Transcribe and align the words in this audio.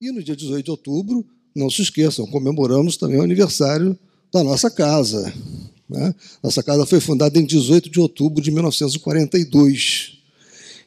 E 0.00 0.10
no 0.10 0.22
dia 0.22 0.36
18 0.36 0.64
de 0.64 0.70
outubro, 0.70 1.26
não 1.54 1.70
se 1.70 1.82
esqueçam, 1.82 2.26
comemoramos 2.26 2.96
também 2.96 3.18
o 3.18 3.22
aniversário 3.22 3.98
da 4.32 4.42
nossa 4.42 4.70
casa. 4.70 5.32
Né? 5.88 6.14
Nossa 6.42 6.62
casa 6.62 6.86
foi 6.86 7.00
fundada 7.00 7.38
em 7.38 7.44
18 7.44 7.90
de 7.90 8.00
outubro 8.00 8.42
de 8.42 8.50
1942. 8.50 10.18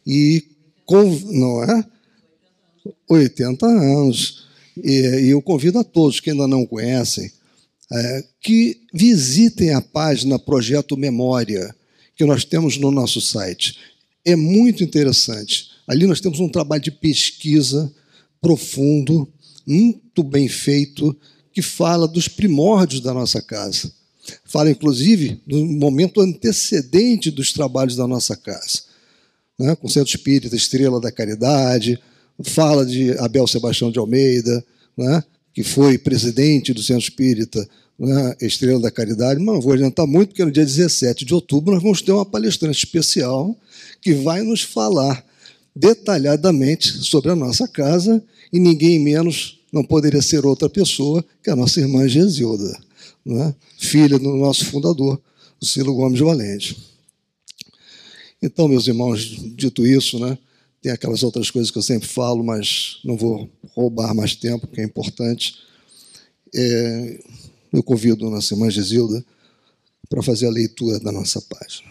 E, 0.08 0.44
com, 0.86 1.04
não 1.26 1.64
é? 1.64 1.86
80 3.10 3.66
anos. 3.66 4.48
E, 4.78 5.30
eu 5.30 5.42
convido 5.42 5.80
a 5.80 5.84
todos 5.84 6.20
que 6.20 6.32
ainda 6.32 6.48
não 6.48 6.66
conhecem 6.66 7.32
é, 7.92 8.24
que 8.42 8.82
visitem 8.94 9.74
a 9.74 9.82
página 9.82 10.40
Projeto 10.40 10.98
Memória, 10.98 11.76
que 12.16 12.26
nós 12.26 12.44
temos 12.44 12.78
no 12.78 12.90
nosso 12.90 13.22
site. 13.22 13.78
É 14.26 14.36
muito 14.36 14.84
interessante. 14.84 15.68
Ali 15.88 16.08
nós 16.08 16.20
temos 16.20 16.40
um 16.40 16.50
trabalho 16.50 16.82
de 16.82 16.92
pesquisa 16.92 17.94
profundo, 18.44 19.26
muito 19.66 20.22
bem 20.22 20.50
feito, 20.50 21.16
que 21.54 21.62
fala 21.62 22.06
dos 22.06 22.28
primórdios 22.28 23.00
da 23.00 23.14
nossa 23.14 23.42
casa. 23.42 23.90
Fala, 24.44 24.70
inclusive, 24.70 25.42
do 25.48 25.66
momento 25.66 26.20
antecedente 26.20 27.32
dos 27.32 27.54
trabalhos 27.54 27.96
da 27.96 28.06
nossa 28.06 28.36
casa. 28.36 28.82
Né? 29.58 29.74
Com 29.78 29.88
o 29.88 29.90
Centro 29.90 30.14
Espírita 30.14 30.54
Estrela 30.58 31.00
da 31.00 31.10
Caridade, 31.10 31.98
fala 32.44 32.86
de 32.86 33.18
Abel 33.18 33.48
Sebastião 33.48 33.90
de 33.90 33.98
Almeida, 33.98 34.64
né? 34.98 35.24
que 35.54 35.64
foi 35.64 35.98
presidente 35.98 36.74
do 36.74 36.84
Centro 36.84 37.04
Espírita 37.04 37.66
né? 37.98 38.36
Estrela 38.42 38.80
da 38.82 38.92
Caridade. 38.92 39.40
Mas 39.40 39.56
não 39.56 39.62
vou 39.62 39.72
adiantar 39.72 40.06
muito, 40.06 40.30
porque 40.30 40.44
no 40.44 40.52
dia 40.52 40.66
17 40.66 41.24
de 41.24 41.34
outubro 41.34 41.74
nós 41.74 41.82
vamos 41.82 42.02
ter 42.02 42.12
uma 42.12 42.26
palestrante 42.26 42.84
especial 42.84 43.56
que 44.02 44.14
vai 44.14 44.42
nos 44.42 44.62
falar 44.62 45.24
detalhadamente 45.74 46.90
sobre 46.90 47.32
a 47.32 47.36
nossa 47.36 47.68
casa 47.68 48.22
e 48.54 48.60
ninguém 48.60 49.00
menos 49.00 49.60
não 49.72 49.84
poderia 49.84 50.22
ser 50.22 50.46
outra 50.46 50.70
pessoa 50.70 51.26
que 51.44 51.50
a 51.50 51.56
nossa 51.56 51.80
irmã 51.82 52.08
Gesilda, 52.08 52.80
é? 53.26 53.56
filha 53.80 54.20
do 54.20 54.36
nosso 54.36 54.66
fundador, 54.66 55.20
o 55.60 55.66
Silo 55.66 55.96
Gomes 55.96 56.20
Valente. 56.20 56.78
Então, 58.40 58.68
meus 58.68 58.88
irmãos, 58.88 59.22
dito 59.56 59.88
isso, 59.88 60.20
né, 60.20 60.38
tem 60.82 60.92
aquelas 60.92 61.24
outras 61.24 61.50
coisas 61.50 61.72
que 61.72 61.78
eu 61.78 61.82
sempre 61.82 62.08
falo, 62.08 62.44
mas 62.44 63.00
não 63.04 63.18
vou 63.18 63.50
roubar 63.70 64.14
mais 64.14 64.36
tempo, 64.36 64.68
que 64.68 64.82
é 64.82 64.84
importante. 64.84 65.56
É, 66.54 67.20
eu 67.72 67.82
convido 67.82 68.28
a 68.28 68.30
nossa 68.30 68.54
irmã 68.54 68.70
Gesilda 68.70 69.26
para 70.08 70.22
fazer 70.22 70.46
a 70.46 70.52
leitura 70.52 71.00
da 71.00 71.12
nossa 71.12 71.42
página. 71.42 71.90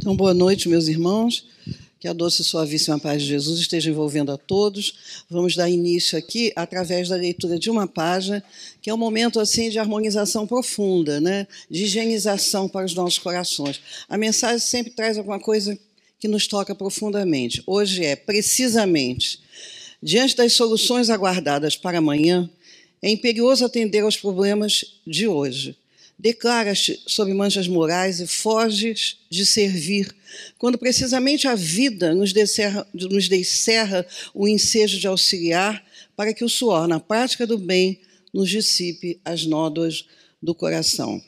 Então, 0.00 0.16
boa 0.16 0.34
noite, 0.34 0.68
meus 0.68 0.88
irmãos. 0.88 1.44
Que 2.00 2.06
a 2.06 2.12
doce 2.12 2.42
e 2.42 2.44
suavíssima 2.44 2.98
paz 2.98 3.22
de 3.22 3.28
Jesus 3.28 3.58
esteja 3.58 3.90
envolvendo 3.90 4.30
a 4.30 4.36
todos. 4.36 5.24
Vamos 5.28 5.56
dar 5.56 5.68
início 5.68 6.16
aqui 6.16 6.52
através 6.54 7.08
da 7.08 7.16
leitura 7.16 7.58
de 7.58 7.68
uma 7.68 7.88
página, 7.88 8.42
que 8.80 8.88
é 8.88 8.94
um 8.94 8.98
momento 8.98 9.40
assim 9.40 9.68
de 9.68 9.78
harmonização 9.80 10.46
profunda, 10.46 11.20
né? 11.20 11.46
de 11.68 11.84
higienização 11.84 12.68
para 12.68 12.86
os 12.86 12.94
nossos 12.94 13.18
corações. 13.18 13.80
A 14.08 14.16
mensagem 14.16 14.60
sempre 14.60 14.92
traz 14.92 15.18
alguma 15.18 15.40
coisa 15.40 15.76
que 16.20 16.28
nos 16.28 16.46
toca 16.46 16.74
profundamente. 16.74 17.62
Hoje 17.66 18.04
é, 18.04 18.14
precisamente, 18.14 19.40
diante 20.00 20.36
das 20.36 20.52
soluções 20.52 21.10
aguardadas 21.10 21.76
para 21.76 21.98
amanhã, 21.98 22.48
é 23.02 23.10
imperioso 23.10 23.64
atender 23.64 24.00
aos 24.00 24.16
problemas 24.16 24.84
de 25.04 25.26
hoje 25.26 25.76
declaras-te 26.18 27.00
sob 27.06 27.32
manchas 27.32 27.68
morais 27.68 28.20
e 28.20 28.26
foges 28.26 29.18
de 29.30 29.46
servir, 29.46 30.14
quando 30.58 30.76
precisamente 30.76 31.46
a 31.46 31.54
vida 31.54 32.14
nos 32.14 32.32
descerra, 32.32 32.86
nos 32.92 33.28
o 34.34 34.48
ensejo 34.48 34.98
de 34.98 35.06
auxiliar 35.06 35.84
para 36.16 36.34
que 36.34 36.44
o 36.44 36.48
suor, 36.48 36.88
na 36.88 36.98
prática 36.98 37.46
do 37.46 37.56
bem, 37.56 38.00
nos 38.34 38.50
dissipe 38.50 39.20
as 39.24 39.46
nódoas 39.46 40.06
do 40.42 40.54
coração. 40.54 41.22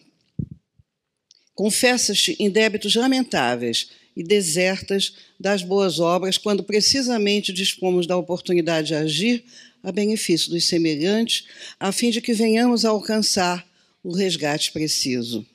Confessas-te 1.54 2.36
em 2.38 2.50
débitos 2.50 2.94
lamentáveis 2.94 3.90
e 4.16 4.24
desertas 4.24 5.14
das 5.38 5.62
boas 5.62 6.00
obras, 6.00 6.36
quando 6.36 6.64
precisamente 6.64 7.52
dispomos 7.52 8.06
da 8.06 8.16
oportunidade 8.16 8.88
de 8.88 8.94
agir 8.94 9.44
a 9.82 9.92
benefício 9.92 10.50
dos 10.50 10.64
semelhantes, 10.64 11.46
a 11.78 11.92
fim 11.92 12.10
de 12.10 12.20
que 12.20 12.32
venhamos 12.32 12.84
a 12.84 12.90
alcançar 12.90 13.69
o 14.02 14.12
resgate 14.12 14.72
preciso. 14.72 15.46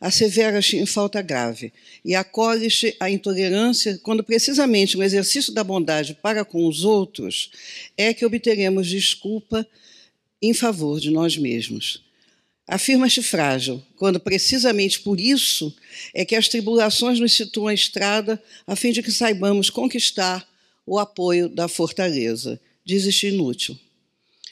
Asseveras-te 0.00 0.76
em 0.76 0.86
falta 0.86 1.20
grave 1.20 1.72
e 2.04 2.14
acolhes-te 2.14 2.94
a 3.00 3.10
intolerância 3.10 3.98
quando 4.02 4.22
precisamente 4.22 4.96
no 4.96 5.02
exercício 5.02 5.52
da 5.52 5.64
bondade 5.64 6.14
para 6.22 6.44
com 6.44 6.66
os 6.66 6.84
outros 6.84 7.50
é 7.96 8.14
que 8.14 8.24
obteremos 8.24 8.86
desculpa 8.86 9.66
em 10.40 10.54
favor 10.54 11.00
de 11.00 11.10
nós 11.10 11.36
mesmos. 11.36 12.04
Afirmas-te 12.66 13.22
frágil, 13.22 13.82
quando 13.96 14.20
precisamente 14.20 15.00
por 15.00 15.18
isso 15.18 15.74
é 16.14 16.24
que 16.24 16.36
as 16.36 16.48
tribulações 16.48 17.18
nos 17.18 17.32
situam 17.32 17.66
à 17.66 17.74
estrada 17.74 18.40
a 18.66 18.76
fim 18.76 18.92
de 18.92 19.02
que 19.02 19.10
saibamos 19.10 19.70
conquistar 19.70 20.46
o 20.86 20.98
apoio 20.98 21.48
da 21.48 21.66
fortaleza. 21.66 22.60
Dizes-te 22.84 23.28
inútil 23.28 23.78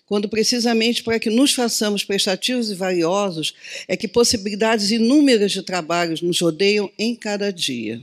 quando 0.07 0.29
precisamente 0.29 1.03
para 1.03 1.19
que 1.19 1.29
nos 1.29 1.53
façamos 1.53 2.05
prestativos 2.05 2.71
e 2.71 2.75
valiosos 2.75 3.53
é 3.89 3.97
que 3.97 4.07
possibilidades 4.07 4.93
inúmeras 4.93 5.51
de 5.51 5.63
trabalhos 5.63 6.23
nos 6.23 6.41
rodeiam 6.41 6.91
em 6.97 7.15
cada 7.15 7.53
dia. 7.53 8.01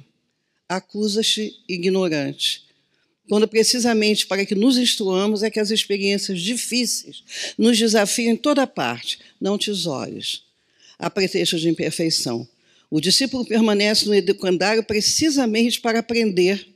Acusa-te 0.68 1.56
ignorante, 1.68 2.64
quando 3.30 3.48
precisamente 3.48 4.28
para 4.28 4.46
que 4.46 4.54
nos 4.54 4.78
instruamos 4.78 5.44
é 5.44 5.50
que 5.50 5.60
as 5.60 5.72
experiências 5.72 6.42
difíceis 6.42 7.24
nos 7.58 7.78
desafiam 7.78 8.34
em 8.34 8.38
toda 8.38 8.68
parte, 8.68 9.20
não 9.40 9.58
te 9.58 9.72
olhos, 9.88 10.44
a 11.00 11.10
pretexto 11.10 11.58
de 11.58 11.70
imperfeição. 11.70 12.48
O 12.90 13.00
discípulo 13.00 13.46
permanece 13.46 14.06
no 14.06 14.14
educandário 14.14 14.84
precisamente 14.84 15.80
para 15.80 16.00
aprender, 16.00 16.68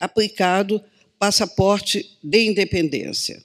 aplicado 0.00 0.82
passaporte 1.18 2.16
de 2.22 2.46
independência. 2.46 3.42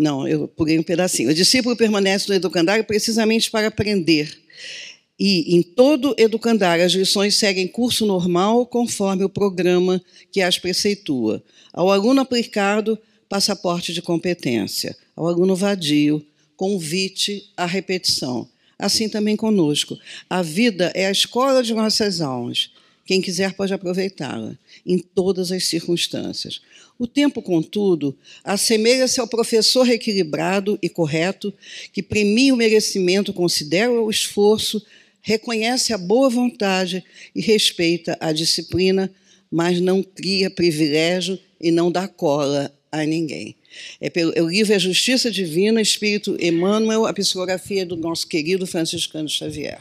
Não, 0.00 0.26
eu 0.26 0.48
pulei 0.48 0.78
um 0.78 0.82
pedacinho. 0.82 1.30
O 1.30 1.34
discípulo 1.34 1.76
permanece 1.76 2.28
no 2.28 2.34
educandário 2.34 2.84
precisamente 2.84 3.50
para 3.50 3.66
aprender. 3.66 4.40
E 5.18 5.54
em 5.54 5.62
todo 5.62 6.14
educandário 6.16 6.82
as 6.82 6.92
lições 6.92 7.36
seguem 7.36 7.68
curso 7.68 8.06
normal 8.06 8.64
conforme 8.64 9.24
o 9.24 9.28
programa 9.28 10.02
que 10.32 10.40
as 10.40 10.58
preceitua. 10.58 11.44
Ao 11.70 11.90
aluno 11.90 12.22
aplicado, 12.22 12.98
passaporte 13.28 13.92
de 13.92 14.00
competência. 14.00 14.96
Ao 15.14 15.26
aluno 15.26 15.54
vadio, 15.54 16.24
convite 16.56 17.50
à 17.54 17.66
repetição. 17.66 18.48
Assim 18.78 19.06
também 19.06 19.36
conosco. 19.36 19.98
A 20.30 20.40
vida 20.40 20.90
é 20.94 21.06
a 21.06 21.12
escola 21.12 21.62
de 21.62 21.74
nossas 21.74 22.22
almas. 22.22 22.70
Quem 23.04 23.20
quiser 23.20 23.52
pode 23.52 23.74
aproveitá-la 23.74 24.56
em 24.86 24.98
todas 24.98 25.52
as 25.52 25.64
circunstâncias. 25.64 26.62
O 27.00 27.06
tempo, 27.06 27.40
contudo, 27.40 28.14
assemelha-se 28.44 29.18
ao 29.20 29.26
professor 29.26 29.88
equilibrado 29.88 30.78
e 30.82 30.88
correto 30.90 31.50
que 31.94 32.02
premia 32.02 32.52
o 32.52 32.58
merecimento, 32.58 33.32
considera 33.32 33.90
o 33.90 34.10
esforço, 34.10 34.84
reconhece 35.22 35.94
a 35.94 35.98
boa 35.98 36.28
vontade 36.28 37.02
e 37.34 37.40
respeita 37.40 38.18
a 38.20 38.32
disciplina, 38.32 39.10
mas 39.50 39.80
não 39.80 40.02
cria 40.02 40.50
privilégio 40.50 41.38
e 41.58 41.70
não 41.70 41.90
dá 41.90 42.06
cola 42.06 42.70
a 42.92 43.02
ninguém. 43.06 43.56
É 43.98 44.10
pelo, 44.10 44.34
é 44.36 44.42
o 44.42 44.50
livro 44.50 44.74
É 44.74 44.78
Justiça 44.78 45.30
Divina, 45.30 45.80
Espírito 45.80 46.36
Emmanuel, 46.38 47.06
a 47.06 47.14
psicografia 47.14 47.86
do 47.86 47.96
nosso 47.96 48.28
querido 48.28 48.66
Franciscano 48.66 49.26
Xavier. 49.26 49.78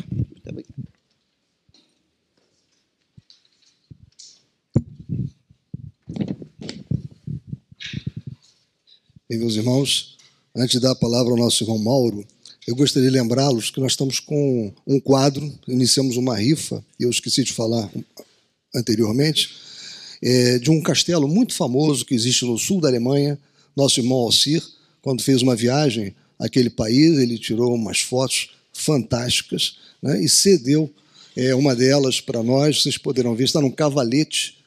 E, 9.31 9.38
meus 9.38 9.56
irmãos, 9.56 10.18
antes 10.56 10.72
de 10.72 10.80
dar 10.80 10.90
a 10.90 10.96
palavra 10.96 11.31
ao 11.31 11.38
nosso 11.38 11.64
irmão 11.64 11.78
Mauro, 11.78 12.26
eu 12.66 12.76
gostaria 12.76 13.12
de 13.12 13.16
lembrá-los 13.16 13.70
que 13.70 13.80
nós 13.80 13.92
estamos 13.92 14.20
com 14.20 14.74
um 14.88 15.00
quadro, 15.00 15.54
iniciamos 15.68 16.18
uma 16.18 16.36
rifa, 16.36 16.84
eu 17.00 17.12
esqueci 17.12 17.44
de 17.44 17.54
falar 17.54 17.92
anteriormente, 18.74 19.52
é, 20.20 20.58
de 20.58 20.72
um 20.72 20.81
castelo 20.81 21.28
muito 21.28 21.54
famoso 21.54 22.06
que 22.06 22.16
existe 22.16 22.44
no 22.44 22.58
sul 22.58 22.81
da 22.81 22.88
Alemanha. 22.88 23.38
Nosso 23.78 24.00
irmão 24.00 24.18
Alcir, 24.18 24.64
quando 25.00 25.22
fez 25.22 25.44
uma 25.44 25.56
viagem 25.56 26.16
àquele 26.40 26.72
país, 26.72 27.20
ele 27.20 27.38
tirou 27.38 27.75
umas 27.75 28.00
fotos 28.00 28.50
fantásticas 28.74 29.78
né, 30.02 30.24
e 30.24 30.28
cedeu 30.28 30.92
é, 31.36 31.54
uma 31.54 31.75
delas 31.75 32.20
para 32.20 32.42
nós. 32.42 32.82
Vocês 32.82 32.98
poderão 32.98 33.36
ver, 33.36 33.44
está 33.44 33.62
num 33.62 33.70
cavalete, 33.70 34.58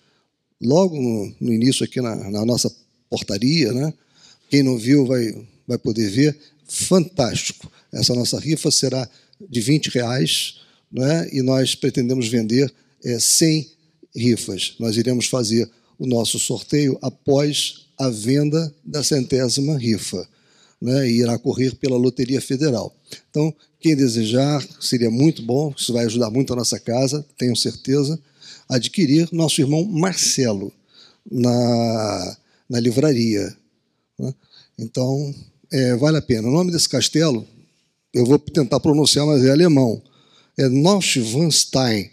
logo 0.62 0.94
no, 0.94 1.34
no 1.40 1.52
início 1.52 1.84
aqui 1.84 2.00
na, 2.00 2.14
na 2.30 2.46
nossa 2.46 2.72
portaria, 3.10 3.72
né? 3.72 3.92
Quem 4.52 4.62
não 4.62 4.76
viu 4.76 5.06
vai, 5.06 5.34
vai 5.66 5.78
poder 5.78 6.10
ver. 6.10 6.36
Fantástico. 6.68 7.72
Essa 7.90 8.14
nossa 8.14 8.38
rifa 8.38 8.70
será 8.70 9.08
de 9.48 9.62
20 9.62 9.86
reais 9.86 10.56
né? 10.92 11.26
e 11.32 11.40
nós 11.40 11.74
pretendemos 11.74 12.28
vender 12.28 12.70
é, 13.02 13.18
100 13.18 13.66
rifas. 14.14 14.74
Nós 14.78 14.98
iremos 14.98 15.24
fazer 15.24 15.70
o 15.98 16.06
nosso 16.06 16.38
sorteio 16.38 16.98
após 17.00 17.86
a 17.96 18.10
venda 18.10 18.74
da 18.84 19.02
centésima 19.02 19.78
rifa. 19.78 20.28
Né, 20.78 21.08
e 21.08 21.20
irá 21.20 21.38
correr 21.38 21.74
pela 21.76 21.96
Loteria 21.96 22.40
Federal. 22.40 22.94
Então, 23.30 23.54
quem 23.80 23.96
desejar, 23.96 24.62
seria 24.80 25.10
muito 25.10 25.40
bom, 25.40 25.72
isso 25.74 25.94
vai 25.94 26.04
ajudar 26.04 26.28
muito 26.28 26.52
a 26.52 26.56
nossa 26.56 26.78
casa, 26.78 27.24
tenho 27.38 27.56
certeza, 27.56 28.20
adquirir 28.68 29.28
nosso 29.32 29.62
irmão 29.62 29.82
Marcelo 29.84 30.72
na, 31.30 32.36
na 32.68 32.80
livraria. 32.80 33.56
Né? 34.18 34.34
Então, 34.78 35.34
é, 35.70 35.96
vale 35.96 36.18
a 36.18 36.22
pena. 36.22 36.48
O 36.48 36.52
nome 36.52 36.70
desse 36.70 36.88
castelo, 36.88 37.46
eu 38.12 38.26
vou 38.26 38.38
tentar 38.38 38.80
pronunciar, 38.80 39.26
mas 39.26 39.44
é 39.44 39.50
alemão. 39.50 40.02
É 40.58 40.68
Neuschwanstein. 40.68 42.10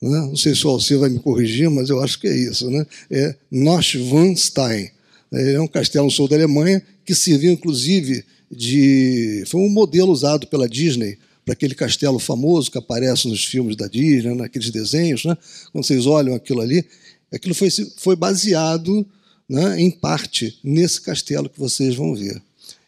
Né? 0.00 0.18
Não 0.18 0.36
sei 0.36 0.54
se 0.54 0.66
o 0.66 0.70
Alcir 0.70 0.98
vai 0.98 1.08
me 1.08 1.18
corrigir, 1.18 1.70
mas 1.70 1.88
eu 1.88 2.00
acho 2.00 2.18
que 2.18 2.28
é 2.28 2.36
isso. 2.36 2.70
Né? 2.70 2.86
É 3.10 3.34
Neuschwanstein. 3.50 4.90
É 5.32 5.58
um 5.58 5.66
castelo 5.66 6.04
no 6.04 6.10
sul 6.10 6.28
da 6.28 6.36
Alemanha 6.36 6.82
que 7.04 7.14
serviu, 7.14 7.52
inclusive, 7.52 8.24
de. 8.50 9.44
Foi 9.46 9.60
um 9.62 9.68
modelo 9.70 10.12
usado 10.12 10.46
pela 10.46 10.68
Disney 10.68 11.18
para 11.44 11.54
aquele 11.54 11.74
castelo 11.74 12.18
famoso 12.18 12.70
que 12.70 12.78
aparece 12.78 13.26
nos 13.26 13.44
filmes 13.44 13.74
da 13.74 13.86
Disney, 13.86 14.34
naqueles 14.34 14.70
desenhos. 14.70 15.24
Né? 15.24 15.36
Quando 15.72 15.84
vocês 15.84 16.06
olham 16.06 16.34
aquilo 16.34 16.60
ali, 16.60 16.84
aquilo 17.32 17.54
foi, 17.54 17.68
foi 17.96 18.14
baseado, 18.14 19.06
né, 19.52 19.78
em 19.78 19.90
parte, 19.90 20.58
nesse 20.64 20.98
castelo 20.98 21.46
que 21.46 21.60
vocês 21.60 21.94
vão 21.94 22.14
ver. 22.14 22.40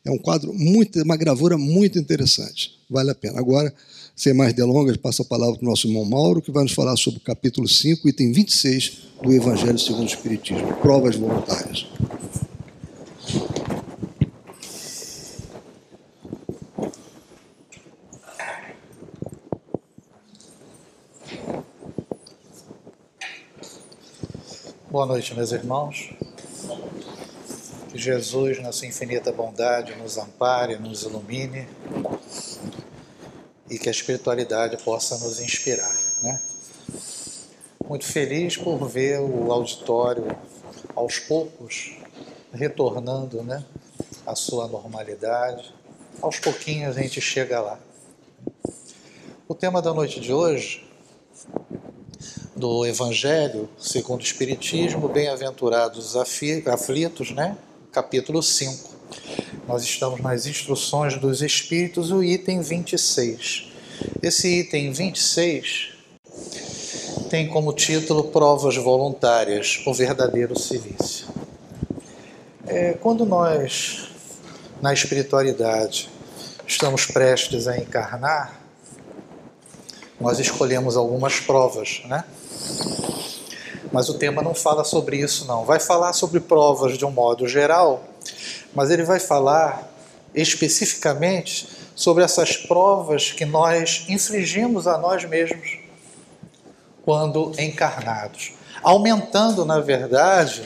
É 0.03 0.11
um 0.11 0.17
quadro 0.17 0.55
muito, 0.55 1.01
uma 1.03 1.15
gravura 1.15 1.59
muito 1.59 1.99
interessante. 1.99 2.79
Vale 2.89 3.11
a 3.11 3.15
pena. 3.15 3.39
Agora, 3.39 3.73
sem 4.17 4.33
mais 4.33 4.55
delongas, 4.55 4.97
passo 4.97 5.21
a 5.21 5.25
palavra 5.27 5.57
para 5.57 5.67
o 5.67 5.69
nosso 5.69 5.87
irmão 5.87 6.07
Mauro, 6.07 6.41
que 6.41 6.51
vai 6.51 6.63
nos 6.63 6.73
falar 6.73 6.97
sobre 6.97 7.21
o 7.21 7.23
capítulo 7.23 7.69
5, 7.69 8.09
item 8.09 8.33
26 8.33 8.99
do 9.23 9.31
Evangelho 9.31 9.79
segundo 9.79 10.05
o 10.05 10.07
Espiritismo, 10.07 10.75
provas 10.79 11.17
voluntárias. 11.17 11.87
Boa 24.91 25.05
noite, 25.05 25.35
meus 25.35 25.53
irmãos. 25.53 26.24
Jesus, 28.05 28.61
na 28.61 28.71
sua 28.71 28.87
infinita 28.87 29.33
bondade, 29.33 29.95
nos 29.95 30.19
ampare, 30.19 30.77
nos 30.77 31.05
ilumine 31.05 31.67
e 33.71 33.79
que 33.79 33.89
a 33.89 33.93
espiritualidade 33.93 34.77
possa 34.77 35.17
nos 35.19 35.41
inspirar. 35.41 35.97
Né? 36.23 36.39
Muito 37.89 38.05
feliz 38.05 38.59
por 38.59 38.87
ver 38.87 39.21
o 39.21 39.51
auditório 39.51 40.37
aos 40.95 41.19
poucos 41.19 41.97
retornando 42.53 43.43
né, 43.43 43.65
à 44.27 44.35
sua 44.35 44.69
normalidade. 44.69 45.75
Aos 46.21 46.39
pouquinhos 46.39 46.99
a 46.99 47.01
gente 47.01 47.23
chega 47.23 47.59
lá. 47.59 47.81
O 49.49 49.55
tema 49.55 49.81
da 49.81 49.95
noite 49.95 50.21
de 50.21 50.33
hoje, 50.33 50.87
do 52.55 52.85
Evangelho 52.85 53.69
segundo 53.79 54.21
o 54.21 54.25
Espiritismo, 54.25 55.09
Bem-aventurados 55.09 56.17
aflitos, 56.17 57.31
né? 57.31 57.57
Capítulo 57.95 58.43
5. 58.43 58.91
Nós 59.69 59.85
estamos 59.85 60.21
nas 60.21 60.47
instruções 60.47 61.17
dos 61.17 61.41
Espíritos, 61.41 62.11
o 62.11 62.25
item 62.25 62.61
26. 62.61 63.69
Esse 64.21 64.63
item 64.63 64.93
26 64.93 65.91
tem 67.31 67.47
como 67.49 67.73
título 67.73 68.25
Provas 68.25 68.77
Voluntárias, 68.77 69.81
o 69.87 69.95
verdadeiro 69.95 70.59
silício. 70.59 71.29
É, 72.67 72.95
quando 72.95 73.25
nós, 73.25 74.09
na 74.83 74.93
espiritualidade, 74.93 76.11
estamos 76.67 77.07
prestes 77.07 77.69
a 77.69 77.79
encarnar, 77.79 78.61
nós 80.21 80.41
escolhemos 80.41 80.97
algumas 80.97 81.39
provas, 81.39 82.03
né? 82.07 82.25
Mas 83.95 84.09
o 84.09 84.15
tema 84.15 84.43
não 84.43 84.57
fala 84.57 84.83
sobre 84.83 85.19
isso, 85.19 85.47
não. 85.47 85.65
Vai 85.65 85.79
falar 85.79 86.13
sobre 86.13 86.41
provas 86.41 86.99
de 86.99 87.05
um 87.05 87.13
modo 87.13 87.47
geral, 87.47 88.03
mas 88.75 88.91
ele 88.91 89.05
vai 89.05 89.21
falar 89.21 89.89
especificamente 90.35 91.69
sobre 91.95 92.25
essas 92.25 92.57
provas 92.57 93.31
que 93.31 93.45
nós 93.45 94.05
infligimos 94.09 94.89
a 94.89 94.99
nós 94.99 95.25
mesmos 95.25 95.79
quando 97.05 97.53
encarnados, 97.57 98.55
aumentando, 98.83 99.65
na 99.65 99.79
verdade, 99.79 100.65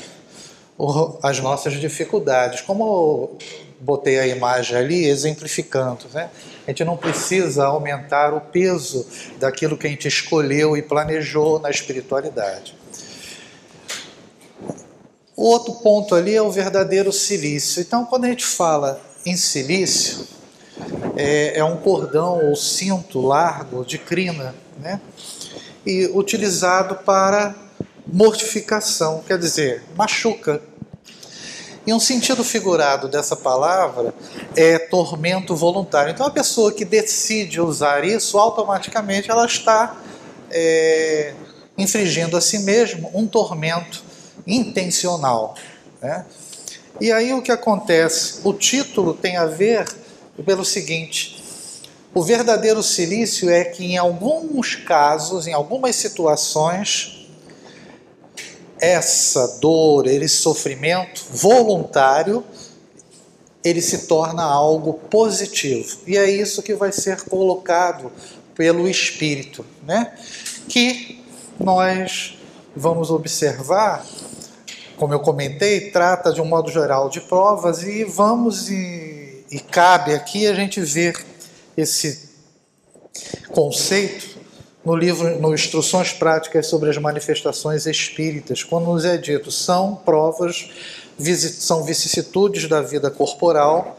as 1.23 1.39
nossas 1.39 1.75
dificuldades. 1.75 2.63
Como 2.63 3.37
botei 3.79 4.19
a 4.19 4.27
imagem 4.27 4.75
ali, 4.75 5.05
exemplificando, 5.05 6.07
né? 6.15 6.31
a 6.67 6.71
gente 6.71 6.83
não 6.83 6.97
precisa 6.97 7.67
aumentar 7.67 8.33
o 8.33 8.41
peso 8.41 9.07
daquilo 9.39 9.77
que 9.77 9.87
a 9.87 9.91
gente 9.91 10.09
escolheu 10.09 10.79
e 10.79 10.83
planejou 10.83 11.59
na 11.59 11.69
espiritualidade. 11.69 12.79
O 15.39 15.45
outro 15.45 15.73
ponto 15.75 16.17
ali 16.17 16.35
é 16.35 16.43
o 16.43 16.51
verdadeiro 16.51 17.13
silício. 17.13 17.81
Então, 17.81 18.05
quando 18.05 18.25
a 18.25 18.29
gente 18.29 18.45
fala 18.45 19.01
em 19.25 19.37
silício, 19.37 20.27
é, 21.17 21.61
é 21.61 21.63
um 21.63 21.77
cordão 21.77 22.49
ou 22.49 22.57
cinto 22.57 23.21
largo 23.21 23.85
de 23.85 23.99
crina, 23.99 24.53
né? 24.81 25.01
E 25.87 26.07
utilizado 26.07 26.97
para 26.97 27.55
mortificação, 28.05 29.23
quer 29.25 29.39
dizer, 29.39 29.85
machuca. 29.95 30.61
E 31.87 31.95
um 31.95 32.01
sentido 32.01 32.43
figurado 32.43 33.07
dessa 33.07 33.37
palavra 33.37 34.13
é 34.57 34.77
tormento 34.77 35.55
voluntário. 35.55 36.11
Então, 36.11 36.27
a 36.27 36.31
pessoa 36.33 36.73
que 36.73 36.85
decide 36.85 37.61
usar 37.61 38.05
isso, 38.05 38.37
automaticamente 38.41 39.31
ela 39.31 39.47
está 39.47 40.03
é, 40.51 41.33
a 42.37 42.41
si 42.41 42.59
mesma 42.59 43.09
um 43.15 43.25
tormento 43.25 44.08
intencional. 44.49 45.55
Né? 46.01 46.25
E 47.01 47.13
aí 47.13 47.33
o 47.35 47.43
que 47.43 47.53
acontece? 47.53 48.41
O 48.43 48.53
título 48.53 49.15
tem 49.15 49.37
a 49.37 49.47
ver 49.47 49.87
pelo 50.45 50.65
seguinte: 50.65 51.39
o 52.15 52.23
verdadeiro 52.23 52.83
silício 52.83 53.51
é 53.51 53.65
que 53.65 53.85
em 53.85 53.99
alguns 53.99 54.75
casos, 54.75 55.47
em 55.47 55.53
algumas 55.53 55.95
situações, 55.95 57.29
essa 58.81 59.59
dor, 59.61 60.07
esse 60.07 60.37
sofrimento 60.37 61.25
voluntário, 61.31 62.45
ele 63.63 63.83
se 63.83 64.07
torna 64.07 64.43
algo 64.43 64.95
positivo. 64.95 65.99
E 66.07 66.17
é 66.17 66.31
isso 66.31 66.63
que 66.63 66.75
vai 66.75 66.93
ser 66.93 67.23
colocado 67.23 68.11
pelo 68.55 68.89
Espírito, 68.89 69.65
né? 69.85 70.13
Que 70.69 71.23
nós 71.59 72.39
vamos 72.75 73.11
observar, 73.11 74.07
como 74.99 75.15
eu 75.15 75.21
comentei, 75.21 75.91
trata 75.91 76.33
de 76.33 76.41
um 76.41 76.45
modo 76.45 76.71
geral 76.71 77.09
de 77.09 77.21
provas 77.21 77.83
e 77.83 78.05
vamos 78.05 78.69
e, 78.69 79.45
e 79.51 79.61
cabe 79.61 80.13
aqui 80.13 80.47
a 80.47 80.55
gente 80.55 80.81
ver 80.81 81.17
esse 81.77 82.29
conceito 83.51 84.39
no 84.85 84.97
livro 84.97 85.39
no 85.41 85.55
Instruções 85.55 86.13
Práticas 86.13 86.67
sobre 86.67 86.91
as 86.91 86.99
Manifestações 86.99 87.87
Espíritas, 87.87 88.63
quando 88.63 88.87
nos 88.87 89.05
é 89.05 89.17
dito, 89.17 89.51
são 89.51 89.95
provas, 89.95 90.71
são 91.59 91.85
vicissitudes 91.85 92.69
da 92.69 92.81
vida 92.81 93.11
corporal, 93.11 93.98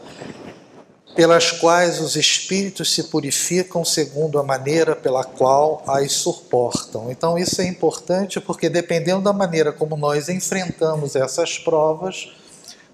pelas 1.20 1.52
quais 1.52 2.00
os 2.00 2.16
espíritos 2.16 2.94
se 2.94 3.04
purificam 3.04 3.84
segundo 3.84 4.38
a 4.38 4.42
maneira 4.42 4.96
pela 4.96 5.22
qual 5.22 5.84
as 5.86 6.12
suportam. 6.12 7.10
Então, 7.10 7.36
isso 7.36 7.60
é 7.60 7.66
importante 7.66 8.40
porque, 8.40 8.70
dependendo 8.70 9.20
da 9.20 9.30
maneira 9.30 9.70
como 9.70 9.98
nós 9.98 10.30
enfrentamos 10.30 11.14
essas 11.14 11.58
provas, 11.58 12.32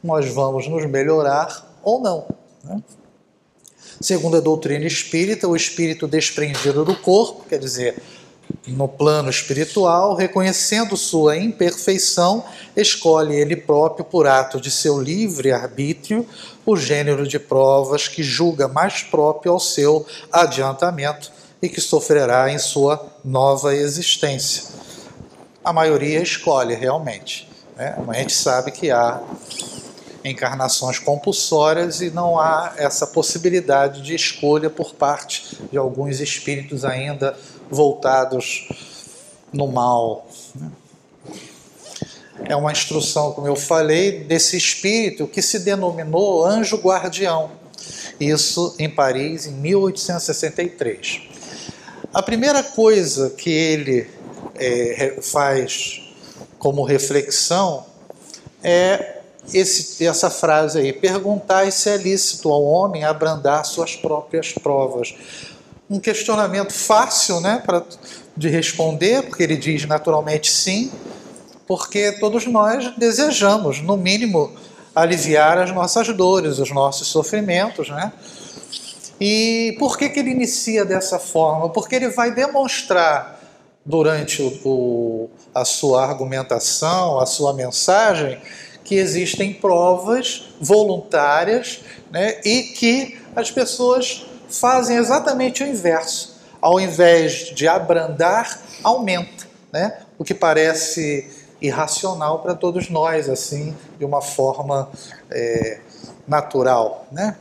nós 0.02 0.26
vamos 0.26 0.66
nos 0.66 0.84
melhorar 0.86 1.78
ou 1.84 2.00
não. 2.00 2.26
Né? 2.64 2.82
Segundo 4.00 4.38
a 4.38 4.40
doutrina 4.40 4.84
espírita, 4.84 5.46
o 5.46 5.54
espírito 5.54 6.08
desprendido 6.08 6.84
do 6.84 6.96
corpo, 6.96 7.44
quer 7.48 7.60
dizer, 7.60 8.02
no 8.66 8.88
plano 8.88 9.30
espiritual, 9.30 10.14
reconhecendo 10.14 10.96
sua 10.96 11.36
imperfeição, 11.36 12.44
escolhe 12.76 13.34
ele 13.34 13.56
próprio, 13.56 14.04
por 14.04 14.26
ato 14.26 14.60
de 14.60 14.70
seu 14.70 15.00
livre 15.00 15.52
arbítrio, 15.52 16.26
o 16.64 16.76
gênero 16.76 17.26
de 17.26 17.38
provas 17.38 18.08
que 18.08 18.22
julga 18.22 18.66
mais 18.68 19.02
próprio 19.02 19.52
ao 19.52 19.60
seu 19.60 20.04
adiantamento 20.32 21.30
e 21.62 21.68
que 21.68 21.80
sofrerá 21.80 22.50
em 22.50 22.58
sua 22.58 23.06
nova 23.24 23.74
existência. 23.74 24.64
A 25.64 25.72
maioria 25.72 26.20
escolhe 26.20 26.74
realmente. 26.74 27.48
Né? 27.76 27.96
A 28.08 28.12
gente 28.14 28.32
sabe 28.32 28.70
que 28.70 28.90
há 28.90 29.22
encarnações 30.24 30.98
compulsórias 30.98 32.00
e 32.00 32.10
não 32.10 32.38
há 32.38 32.74
essa 32.76 33.06
possibilidade 33.06 34.02
de 34.02 34.14
escolha 34.14 34.68
por 34.68 34.94
parte 34.94 35.56
de 35.70 35.78
alguns 35.78 36.20
espíritos 36.20 36.84
ainda 36.84 37.36
voltados 37.70 38.68
no 39.52 39.66
mal. 39.66 40.26
Né? 40.54 40.70
é 42.48 42.56
uma 42.56 42.72
instrução, 42.72 43.32
como 43.32 43.46
eu 43.46 43.56
falei, 43.56 44.24
desse 44.24 44.56
espírito 44.56 45.26
que 45.26 45.42
se 45.42 45.60
denominou 45.60 46.44
anjo 46.44 46.76
guardião. 46.76 47.50
Isso 48.18 48.74
em 48.78 48.88
Paris, 48.88 49.46
em 49.46 49.52
1863. 49.52 51.22
A 52.12 52.22
primeira 52.22 52.62
coisa 52.62 53.30
que 53.30 53.50
ele 53.50 54.08
é, 54.54 55.18
faz 55.20 56.02
como 56.58 56.82
reflexão 56.82 57.84
é 58.62 59.20
esse, 59.52 60.04
essa 60.06 60.30
frase 60.30 60.78
aí: 60.78 60.92
perguntar 60.92 61.70
se 61.70 61.90
é 61.90 61.96
lícito 61.96 62.50
ao 62.50 62.64
homem 62.64 63.04
abrandar 63.04 63.64
suas 63.64 63.94
próprias 63.94 64.52
provas. 64.52 65.14
Um 65.88 66.00
questionamento 66.00 66.72
fácil 66.72 67.40
né, 67.40 67.62
pra, 67.64 67.82
de 68.36 68.48
responder, 68.48 69.22
porque 69.22 69.42
ele 69.42 69.56
diz 69.56 69.84
naturalmente 69.86 70.50
sim, 70.50 70.90
porque 71.66 72.12
todos 72.12 72.46
nós 72.46 72.96
desejamos, 72.96 73.80
no 73.80 73.96
mínimo, 73.96 74.52
aliviar 74.94 75.58
as 75.58 75.72
nossas 75.72 76.08
dores, 76.08 76.58
os 76.58 76.70
nossos 76.70 77.08
sofrimentos, 77.08 77.88
né? 77.88 78.12
E 79.20 79.74
por 79.78 79.96
que, 79.96 80.08
que 80.08 80.20
ele 80.20 80.30
inicia 80.30 80.84
dessa 80.84 81.18
forma? 81.18 81.70
Porque 81.70 81.94
ele 81.94 82.08
vai 82.08 82.34
demonstrar 82.34 83.40
durante 83.84 84.42
o, 84.42 84.60
o, 84.64 85.30
a 85.54 85.64
sua 85.64 86.04
argumentação, 86.04 87.18
a 87.18 87.24
sua 87.24 87.54
mensagem, 87.54 88.38
que 88.84 88.96
existem 88.96 89.54
provas 89.54 90.48
voluntárias 90.60 91.80
né, 92.10 92.40
e 92.44 92.62
que 92.62 93.18
as 93.34 93.50
pessoas 93.50 94.25
fazem 94.48 94.96
exatamente 94.96 95.62
o 95.62 95.66
inverso. 95.66 96.36
Ao 96.60 96.80
invés 96.80 97.54
de 97.54 97.68
abrandar, 97.68 98.60
aumenta. 98.82 99.46
Né? 99.72 99.98
O 100.18 100.24
que 100.24 100.34
parece 100.34 101.28
irracional 101.60 102.40
para 102.40 102.54
todos 102.54 102.88
nós, 102.88 103.28
assim, 103.28 103.74
de 103.98 104.04
uma 104.04 104.20
forma 104.20 104.90
é, 105.30 105.80
natural, 106.26 107.06
né? 107.10 107.36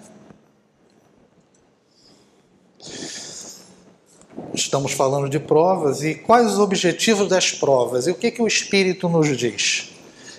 Estamos 4.54 4.94
falando 4.94 5.30
de 5.30 5.40
provas 5.40 6.02
e 6.04 6.16
quais 6.16 6.54
os 6.54 6.60
objetivos 6.60 7.28
das 7.28 7.52
provas 7.52 8.08
e 8.08 8.12
o 8.12 8.16
que, 8.16 8.32
que 8.32 8.42
o 8.42 8.48
Espírito 8.48 9.10
nos 9.10 9.36
diz? 9.36 9.92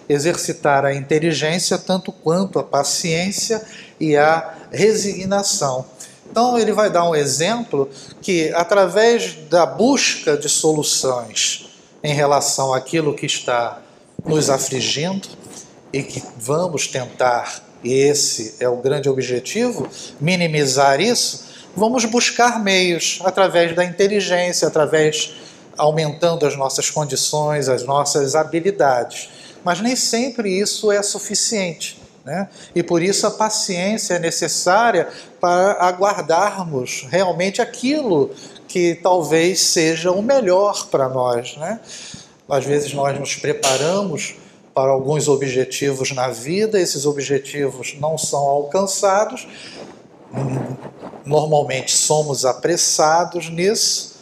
Exercitar 0.08 0.84
a 0.84 0.94
inteligência 0.94 1.76
tanto 1.76 2.12
quanto 2.12 2.58
a 2.58 2.62
paciência 2.62 3.66
e 4.00 4.16
a 4.16 4.54
resignação. 4.70 5.84
Então, 6.30 6.58
ele 6.58 6.72
vai 6.72 6.90
dar 6.90 7.08
um 7.08 7.14
exemplo 7.14 7.88
que, 8.20 8.52
através 8.54 9.34
da 9.48 9.64
busca 9.64 10.36
de 10.36 10.48
soluções 10.48 11.66
em 12.02 12.14
relação 12.14 12.72
àquilo 12.74 13.14
que 13.14 13.26
está 13.26 13.80
nos 14.24 14.50
afligindo 14.50 15.28
e 15.92 16.02
que 16.02 16.22
vamos 16.36 16.86
tentar, 16.86 17.62
e 17.82 17.92
esse 17.92 18.54
é 18.60 18.68
o 18.68 18.76
grande 18.76 19.08
objetivo, 19.08 19.88
minimizar 20.20 21.00
isso, 21.00 21.44
vamos 21.74 22.04
buscar 22.04 22.62
meios 22.62 23.20
através 23.24 23.74
da 23.74 23.84
inteligência, 23.84 24.68
através 24.68 25.34
aumentando 25.76 26.46
as 26.46 26.56
nossas 26.56 26.90
condições, 26.90 27.68
as 27.68 27.84
nossas 27.84 28.34
habilidades. 28.34 29.28
Mas 29.64 29.80
nem 29.80 29.94
sempre 29.96 30.58
isso 30.58 30.90
é 30.90 31.02
suficiente. 31.02 32.00
Né? 32.26 32.48
E 32.74 32.82
por 32.82 33.00
isso 33.00 33.24
a 33.24 33.30
paciência 33.30 34.14
é 34.14 34.18
necessária 34.18 35.08
para 35.40 35.74
aguardarmos 35.74 37.06
realmente 37.08 37.62
aquilo 37.62 38.32
que 38.66 38.96
talvez 38.96 39.60
seja 39.60 40.10
o 40.10 40.20
melhor 40.20 40.88
para 40.88 41.08
nós. 41.08 41.56
Né? 41.56 41.78
Às 42.48 42.64
vezes 42.64 42.92
nós 42.92 43.16
nos 43.16 43.36
preparamos 43.36 44.34
para 44.74 44.90
alguns 44.90 45.28
objetivos 45.28 46.10
na 46.10 46.28
vida, 46.28 46.80
esses 46.80 47.06
objetivos 47.06 47.94
não 48.00 48.18
são 48.18 48.40
alcançados, 48.40 49.46
normalmente 51.24 51.92
somos 51.92 52.44
apressados 52.44 53.48
nisso 53.48 54.16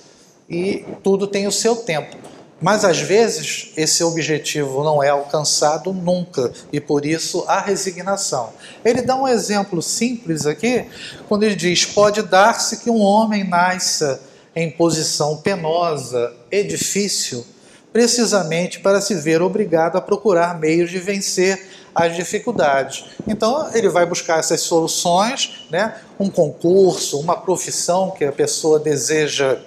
e 0.46 0.84
tudo 1.02 1.26
tem 1.26 1.46
o 1.46 1.52
seu 1.52 1.74
tempo. 1.74 2.18
Mas 2.64 2.82
às 2.82 2.98
vezes 2.98 3.72
esse 3.76 4.02
objetivo 4.02 4.82
não 4.82 5.02
é 5.02 5.10
alcançado 5.10 5.92
nunca 5.92 6.50
e 6.72 6.80
por 6.80 7.04
isso 7.04 7.44
a 7.46 7.60
resignação. 7.60 8.54
Ele 8.82 9.02
dá 9.02 9.14
um 9.16 9.28
exemplo 9.28 9.82
simples 9.82 10.46
aqui, 10.46 10.86
quando 11.28 11.42
ele 11.42 11.56
diz: 11.56 11.84
Pode 11.84 12.22
dar-se 12.22 12.78
que 12.78 12.88
um 12.88 13.02
homem 13.02 13.44
nasça 13.44 14.18
em 14.56 14.70
posição 14.70 15.36
penosa 15.36 16.32
e 16.50 16.62
difícil, 16.62 17.44
precisamente 17.92 18.80
para 18.80 18.98
se 18.98 19.14
ver 19.14 19.42
obrigado 19.42 19.96
a 19.96 20.00
procurar 20.00 20.58
meios 20.58 20.90
de 20.90 20.98
vencer 20.98 21.68
as 21.94 22.16
dificuldades. 22.16 23.04
Então, 23.28 23.70
ele 23.74 23.90
vai 23.90 24.06
buscar 24.06 24.38
essas 24.38 24.62
soluções, 24.62 25.66
né? 25.70 25.96
um 26.18 26.30
concurso, 26.30 27.20
uma 27.20 27.36
profissão 27.36 28.10
que 28.10 28.24
a 28.24 28.32
pessoa 28.32 28.78
deseja 28.78 29.58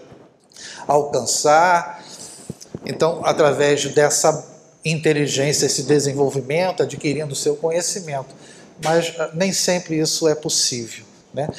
alcançar. 0.87 1.96
Então, 2.87 3.21
através 3.23 3.85
dessa 3.93 4.47
inteligência, 4.85 5.65
esse 5.65 5.83
desenvolvimento, 5.83 6.83
adquirindo 6.83 7.35
seu 7.35 7.55
conhecimento. 7.55 8.33
Mas 8.83 9.13
ah, 9.19 9.31
nem 9.33 9.51
sempre 9.51 9.99
isso 9.99 10.27
é 10.27 10.33
possível. 10.33 11.03
Né? 11.33 11.49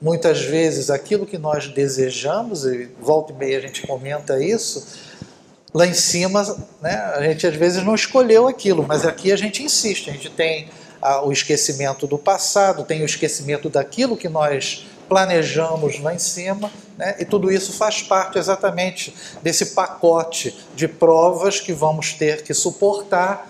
Muitas 0.00 0.42
vezes 0.42 0.90
aquilo 0.90 1.24
que 1.24 1.38
nós 1.38 1.68
desejamos, 1.68 2.66
e 2.66 2.88
volta 3.00 3.32
e 3.32 3.36
meia 3.36 3.58
a 3.58 3.60
gente 3.60 3.86
comenta 3.86 4.42
isso, 4.42 4.86
lá 5.72 5.86
em 5.86 5.94
cima, 5.94 6.42
né, 6.80 6.94
a 7.14 7.22
gente 7.22 7.46
às 7.46 7.54
vezes 7.54 7.82
não 7.82 7.94
escolheu 7.94 8.46
aquilo, 8.46 8.84
mas 8.86 9.04
aqui 9.04 9.32
a 9.32 9.36
gente 9.36 9.62
insiste, 9.62 10.10
a 10.10 10.12
gente 10.12 10.30
tem 10.30 10.68
a, 11.00 11.22
o 11.22 11.32
esquecimento 11.32 12.06
do 12.06 12.18
passado, 12.18 12.84
tem 12.84 13.02
o 13.02 13.06
esquecimento 13.06 13.68
daquilo 13.68 14.16
que 14.16 14.28
nós 14.28 14.86
planejamos 15.08 16.00
lá 16.00 16.14
em 16.14 16.18
cima, 16.18 16.70
né, 16.98 17.14
e 17.20 17.24
tudo 17.24 17.50
isso 17.50 17.72
faz 17.72 18.02
parte 18.02 18.38
exatamente 18.38 19.14
desse 19.40 19.66
pacote 19.66 20.58
de 20.74 20.88
provas 20.88 21.60
que 21.60 21.72
vamos 21.72 22.12
ter 22.12 22.42
que 22.42 22.52
suportar 22.52 23.48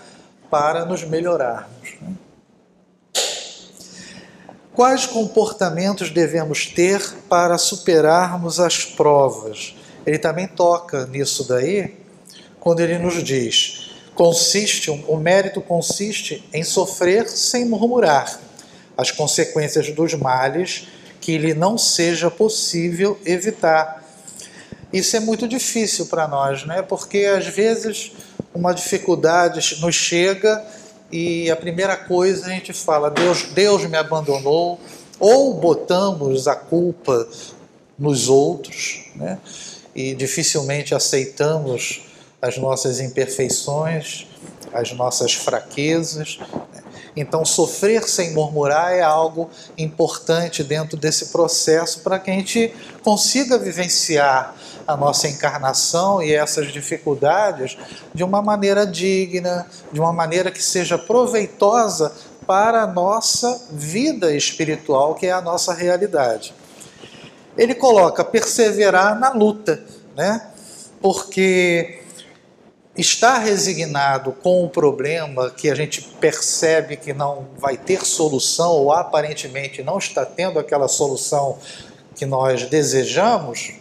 para 0.50 0.84
nos 0.84 1.02
melhorarmos. 1.02 1.94
Né. 2.00 2.12
Quais 4.74 5.06
comportamentos 5.06 6.10
devemos 6.10 6.66
ter 6.66 7.02
para 7.28 7.56
superarmos 7.56 8.60
as 8.60 8.84
provas? 8.84 9.74
Ele 10.06 10.18
também 10.18 10.46
toca 10.46 11.06
nisso 11.06 11.48
daí, 11.48 11.96
quando 12.60 12.80
ele 12.80 12.98
nos 12.98 13.24
diz: 13.24 13.90
consiste, 14.14 14.90
o 14.90 15.16
mérito 15.16 15.60
consiste 15.60 16.46
em 16.52 16.62
sofrer 16.62 17.28
sem 17.28 17.64
murmurar 17.64 18.38
as 18.96 19.10
consequências 19.10 19.90
dos 19.90 20.14
males 20.14 20.86
que 21.20 21.36
lhe 21.38 21.54
não 21.54 21.76
seja 21.76 22.30
possível 22.30 23.18
evitar. 23.24 24.04
Isso 24.92 25.16
é 25.16 25.20
muito 25.20 25.46
difícil 25.46 26.06
para 26.06 26.26
nós, 26.26 26.64
né? 26.64 26.82
Porque 26.82 27.24
às 27.24 27.46
vezes 27.46 28.12
uma 28.54 28.72
dificuldade 28.72 29.80
nos 29.80 29.94
chega 29.94 30.64
e 31.10 31.50
a 31.50 31.56
primeira 31.56 31.96
coisa 31.96 32.46
a 32.46 32.50
gente 32.50 32.72
fala, 32.72 33.10
Deus, 33.10 33.44
Deus 33.54 33.84
me 33.86 33.96
abandonou, 33.96 34.78
ou 35.18 35.54
botamos 35.54 36.46
a 36.46 36.54
culpa 36.54 37.28
nos 37.98 38.28
outros, 38.28 39.06
né? 39.16 39.38
e 39.94 40.14
dificilmente 40.14 40.94
aceitamos 40.94 42.02
as 42.40 42.56
nossas 42.56 43.00
imperfeições, 43.00 44.26
as 44.72 44.92
nossas 44.92 45.34
fraquezas. 45.34 46.38
Né? 46.72 46.82
Então, 47.20 47.44
sofrer 47.44 48.08
sem 48.08 48.32
murmurar 48.32 48.92
é 48.92 49.02
algo 49.02 49.50
importante 49.76 50.62
dentro 50.62 50.96
desse 50.96 51.26
processo 51.26 52.00
para 52.00 52.18
que 52.18 52.30
a 52.30 52.34
gente 52.34 52.72
consiga 53.02 53.58
vivenciar 53.58 54.54
a 54.86 54.96
nossa 54.96 55.26
encarnação 55.28 56.22
e 56.22 56.32
essas 56.32 56.72
dificuldades 56.72 57.76
de 58.14 58.22
uma 58.22 58.40
maneira 58.40 58.86
digna, 58.86 59.66
de 59.92 59.98
uma 59.98 60.12
maneira 60.12 60.50
que 60.50 60.62
seja 60.62 60.96
proveitosa 60.96 62.12
para 62.46 62.84
a 62.84 62.86
nossa 62.86 63.66
vida 63.70 64.32
espiritual, 64.34 65.14
que 65.14 65.26
é 65.26 65.32
a 65.32 65.40
nossa 65.40 65.74
realidade. 65.74 66.54
Ele 67.56 67.74
coloca 67.74 68.24
perseverar 68.24 69.18
na 69.18 69.30
luta, 69.30 69.82
né? 70.16 70.46
Porque 71.02 71.97
estar 72.98 73.38
resignado 73.38 74.32
com 74.32 74.64
o 74.64 74.68
problema 74.68 75.50
que 75.50 75.70
a 75.70 75.74
gente 75.74 76.02
percebe 76.20 76.96
que 76.96 77.12
não 77.12 77.46
vai 77.56 77.76
ter 77.76 78.04
solução 78.04 78.72
ou 78.72 78.92
aparentemente 78.92 79.84
não 79.84 79.98
está 79.98 80.26
tendo 80.26 80.58
aquela 80.58 80.88
solução 80.88 81.58
que 82.16 82.26
nós 82.26 82.64
desejamos, 82.64 83.74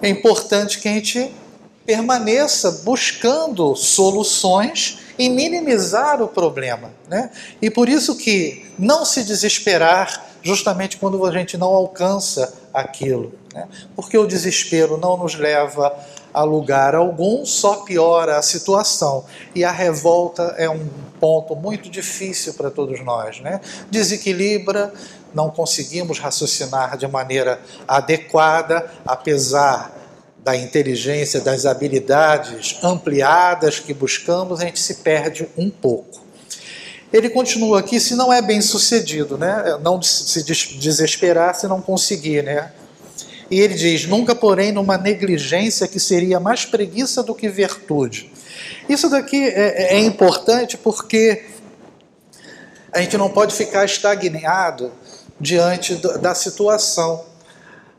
é 0.00 0.08
importante 0.08 0.80
que 0.80 0.88
a 0.88 0.92
gente 0.92 1.30
permaneça 1.84 2.70
buscando 2.84 3.76
soluções 3.76 4.98
e 5.18 5.28
minimizar 5.28 6.22
o 6.22 6.28
problema, 6.28 6.90
né? 7.08 7.30
E 7.60 7.70
por 7.70 7.88
isso 7.88 8.16
que 8.16 8.66
não 8.78 9.04
se 9.04 9.24
desesperar 9.24 10.26
justamente 10.42 10.96
quando 10.96 11.24
a 11.24 11.32
gente 11.32 11.56
não 11.56 11.68
alcança 11.68 12.54
aquilo, 12.72 13.32
né? 13.52 13.68
Porque 13.94 14.16
o 14.16 14.26
desespero 14.26 14.96
não 14.96 15.16
nos 15.16 15.34
leva 15.34 15.96
a 16.15 16.15
lugar 16.44 16.94
algum, 16.94 17.44
só 17.44 17.76
piora 17.76 18.38
a 18.38 18.42
situação. 18.42 19.24
E 19.54 19.64
a 19.64 19.70
revolta 19.70 20.54
é 20.58 20.68
um 20.68 20.86
ponto 21.18 21.56
muito 21.56 21.88
difícil 21.88 22.54
para 22.54 22.70
todos 22.70 23.02
nós, 23.04 23.40
né? 23.40 23.60
Desequilibra, 23.90 24.92
não 25.34 25.50
conseguimos 25.50 26.18
raciocinar 26.18 26.96
de 26.96 27.06
maneira 27.06 27.60
adequada, 27.86 28.90
apesar 29.04 29.92
da 30.38 30.56
inteligência, 30.56 31.40
das 31.40 31.66
habilidades 31.66 32.78
ampliadas 32.82 33.80
que 33.80 33.92
buscamos, 33.92 34.60
a 34.60 34.64
gente 34.64 34.78
se 34.78 34.94
perde 34.94 35.48
um 35.56 35.68
pouco. 35.68 36.24
Ele 37.12 37.28
continua 37.28 37.80
aqui, 37.80 37.98
se 37.98 38.14
não 38.14 38.32
é 38.32 38.40
bem 38.40 38.60
sucedido, 38.60 39.36
né? 39.36 39.78
não 39.82 40.00
se 40.02 40.44
desesperar 40.44 41.54
se 41.54 41.66
não 41.66 41.80
conseguir. 41.80 42.42
Né? 42.42 42.70
E 43.50 43.60
ele 43.60 43.74
diz: 43.74 44.06
nunca, 44.06 44.34
porém, 44.34 44.72
numa 44.72 44.98
negligência 44.98 45.86
que 45.86 46.00
seria 46.00 46.40
mais 46.40 46.64
preguiça 46.64 47.22
do 47.22 47.34
que 47.34 47.48
virtude. 47.48 48.30
Isso 48.88 49.08
daqui 49.08 49.36
é, 49.36 49.94
é, 49.94 49.96
é 49.96 50.00
importante 50.00 50.76
porque 50.76 51.44
a 52.92 53.00
gente 53.00 53.16
não 53.16 53.28
pode 53.28 53.54
ficar 53.54 53.84
estagnado 53.84 54.92
diante 55.40 55.96
da 56.20 56.34
situação. 56.34 57.24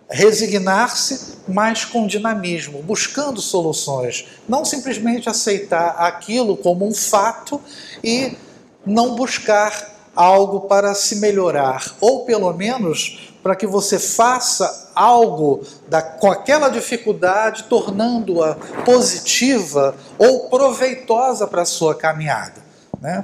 Resignar-se, 0.10 1.36
mas 1.48 1.84
com 1.84 2.08
dinamismo, 2.08 2.82
buscando 2.82 3.42
soluções. 3.42 4.25
Não 4.48 4.63
simplesmente 4.63 5.30
aceitar 5.30 5.89
aquilo 5.98 6.56
como 6.56 6.88
um 6.88 6.94
fato 6.94 7.62
e 8.01 8.38
não 8.86 9.16
buscar 9.16 9.97
algo 10.17 10.62
para 10.62 10.95
se 10.95 11.17
melhorar, 11.17 11.95
ou 12.01 12.25
pelo 12.25 12.51
menos 12.51 13.31
para 13.43 13.55
que 13.55 13.67
você 13.67 14.00
faça 14.00 14.91
algo 14.95 15.62
da, 15.88 16.01
com 16.01 16.31
aquela 16.31 16.69
dificuldade, 16.69 17.65
tornando-a 17.65 18.55
positiva 18.83 19.95
ou 20.17 20.50
proveitosa 20.50 21.45
para 21.45 21.62
a 21.62 21.65
sua 21.65 21.93
caminhada. 21.93 22.62
Né? 23.00 23.24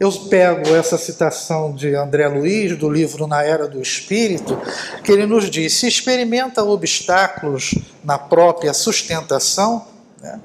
Eu 0.00 0.10
pego 0.30 0.74
essa 0.74 0.96
citação 0.96 1.74
de 1.74 1.94
André 1.94 2.26
Luiz, 2.26 2.76
do 2.78 2.88
livro 2.88 3.26
Na 3.26 3.44
Era 3.44 3.68
do 3.68 3.82
Espírito, 3.82 4.58
que 5.04 5.12
ele 5.12 5.26
nos 5.26 5.50
diz: 5.50 5.74
se 5.74 5.86
experimenta 5.86 6.64
obstáculos 6.64 7.74
na 8.02 8.16
própria 8.16 8.72
sustentação, 8.72 9.86
né, 10.22 10.40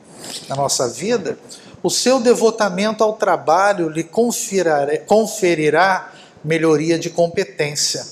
na 0.49 0.55
nossa 0.55 0.89
vida, 0.89 1.37
o 1.83 1.89
seu 1.89 2.21
devotamento 2.21 3.03
ao 3.03 3.13
trabalho 3.13 3.89
lhe 3.89 4.03
conferirá 5.05 6.13
melhoria 6.43 6.97
de 6.97 7.09
competência. 7.09 8.05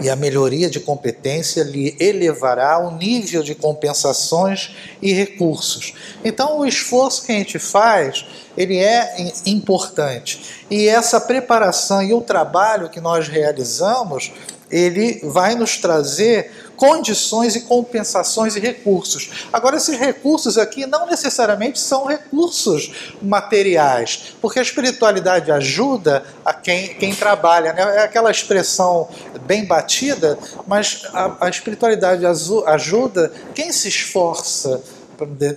E 0.00 0.08
a 0.08 0.16
melhoria 0.16 0.70
de 0.70 0.80
competência 0.80 1.62
lhe 1.62 1.94
elevará 2.00 2.78
o 2.78 2.96
nível 2.96 3.42
de 3.42 3.54
compensações 3.54 4.74
e 5.02 5.12
recursos. 5.12 5.92
Então, 6.24 6.58
o 6.58 6.66
esforço 6.66 7.26
que 7.26 7.32
a 7.32 7.34
gente 7.34 7.58
faz, 7.58 8.24
ele 8.56 8.78
é 8.78 9.30
importante. 9.44 10.64
E 10.70 10.88
essa 10.88 11.20
preparação 11.20 12.02
e 12.02 12.14
o 12.14 12.22
trabalho 12.22 12.88
que 12.88 13.00
nós 13.00 13.28
realizamos, 13.28 14.32
ele 14.70 15.20
vai 15.24 15.54
nos 15.54 15.76
trazer 15.76 16.71
condições 16.82 17.54
e 17.54 17.60
compensações 17.60 18.56
e 18.56 18.58
recursos. 18.58 19.46
Agora, 19.52 19.76
esses 19.76 19.96
recursos 19.96 20.58
aqui 20.58 20.84
não 20.84 21.06
necessariamente 21.06 21.78
são 21.78 22.06
recursos 22.06 23.14
materiais, 23.22 24.34
porque 24.42 24.58
a 24.58 24.62
espiritualidade 24.62 25.52
ajuda 25.52 26.24
a 26.44 26.52
quem, 26.52 26.88
quem 26.94 27.14
trabalha. 27.14 27.72
Né? 27.72 27.98
É 27.98 28.00
aquela 28.00 28.32
expressão 28.32 29.08
bem 29.46 29.64
batida, 29.64 30.36
mas 30.66 31.04
a, 31.14 31.46
a 31.46 31.48
espiritualidade 31.48 32.26
ajuda 32.26 33.32
quem 33.54 33.70
se 33.70 33.86
esforça 33.86 34.82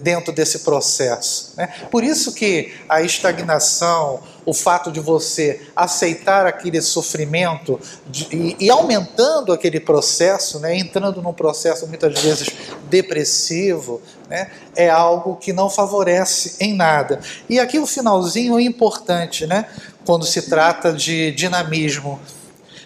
dentro 0.03 0.32
desse 0.32 0.60
processo. 0.60 1.53
Né? 1.58 1.74
Por 1.89 2.03
isso 2.03 2.36
que 2.36 2.72
a 2.88 3.01
estagnação, 3.01 4.22
o 4.46 4.54
fato 4.54 4.92
de 4.92 5.00
você 5.00 5.62
aceitar 5.75 6.46
aquele 6.46 6.82
sofrimento 6.82 7.80
de, 8.08 8.28
e, 8.32 8.65
e, 8.65 8.69
aumentando 8.69 9.52
aquele 9.52 9.80
processo, 9.80 10.60
né? 10.60 10.78
entrando 10.78 11.22
num 11.22 11.34
processo 11.34 11.88
muitas 11.88 12.19
vezes 12.19 12.50
depressivo, 12.89 14.02
né? 14.30 14.52
é 14.76 14.89
algo 14.89 15.36
que 15.36 15.52
não 15.52 15.69
favorece 15.69 16.56
em 16.60 16.76
nada. 16.76 17.19
E 17.50 17.60
aqui 17.60 17.80
o 17.80 17.88
finalzinho 17.88 18.60
é 18.60 18.62
importante, 18.62 19.48
né? 19.48 19.65
quando 20.06 20.26
se 20.26 20.43
trata 20.43 20.93
de 20.93 21.32
dinamismo. 21.32 22.19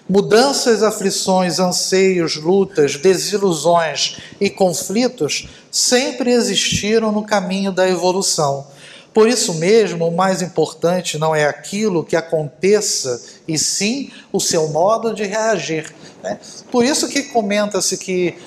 Mudanças, 0.07 0.81
aflições, 0.81 1.59
anseios, 1.59 2.35
lutas, 2.35 2.95
desilusões 2.95 4.17
e 4.41 4.49
conflitos 4.49 5.47
sempre 5.69 6.31
existiram 6.31 7.11
no 7.11 7.23
caminho 7.23 7.71
da 7.71 7.87
evolução. 7.87 8.65
Por 9.13 9.27
isso 9.27 9.55
mesmo, 9.55 10.07
o 10.07 10.15
mais 10.15 10.41
importante 10.41 11.17
não 11.17 11.35
é 11.35 11.45
aquilo 11.45 12.03
que 12.03 12.15
aconteça, 12.15 13.21
e 13.47 13.57
sim 13.57 14.11
o 14.31 14.39
seu 14.39 14.67
modo 14.69 15.13
de 15.13 15.23
reagir. 15.23 15.93
Né? 16.23 16.39
Por 16.71 16.85
isso 16.85 17.07
que 17.07 17.23
comenta-se 17.23 17.97
que, 17.97 18.37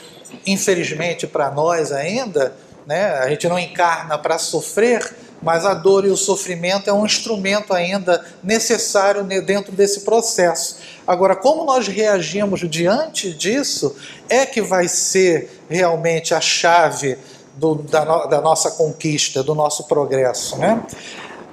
infelizmente 0.46 1.26
para 1.26 1.50
nós 1.50 1.90
ainda, 1.90 2.54
né, 2.86 3.18
a 3.18 3.28
gente 3.28 3.48
não 3.48 3.58
encarna 3.58 4.16
para 4.18 4.38
sofrer, 4.38 5.14
mas 5.42 5.64
a 5.66 5.74
dor 5.74 6.04
e 6.04 6.08
o 6.08 6.16
sofrimento 6.16 6.88
é 6.88 6.92
um 6.92 7.04
instrumento 7.04 7.74
ainda 7.74 8.24
necessário 8.42 9.24
dentro 9.24 9.72
desse 9.72 10.02
processo. 10.02 10.76
Agora, 11.04 11.34
como 11.34 11.64
nós 11.64 11.88
reagimos 11.88 12.60
diante 12.70 13.34
disso 13.34 13.96
é 14.28 14.46
que 14.46 14.62
vai 14.62 14.86
ser 14.86 15.50
realmente 15.68 16.32
a 16.32 16.40
chave 16.40 17.18
do, 17.54 17.76
da, 17.76 18.04
no, 18.04 18.26
da, 18.26 18.40
nossa 18.40 18.70
conquista, 18.70 19.42
do 19.42 19.54
nosso 19.54 19.84
progresso. 19.84 20.56
Né? 20.56 20.82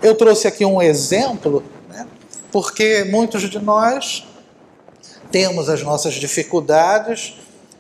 Eu 0.01 0.15
trouxe 0.15 0.47
aqui 0.47 0.65
um 0.65 0.81
exemplo, 0.81 1.63
né, 1.89 2.07
porque 2.51 3.03
muitos 3.03 3.49
de 3.49 3.59
nós 3.59 4.25
temos 5.31 5.69
as 5.69 5.83
nossas 5.83 6.15
dificuldades, 6.15 7.35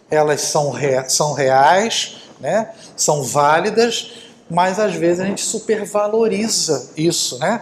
elas 0.09 0.41
são, 0.41 0.73
são 1.07 1.33
reais, 1.33 2.17
né, 2.39 2.71
são 2.95 3.23
válidas, 3.23 4.11
mas 4.49 4.79
às 4.79 4.93
vezes 4.93 5.19
a 5.21 5.25
gente 5.25 5.41
supervaloriza 5.41 6.91
isso, 6.95 7.37
né? 7.39 7.61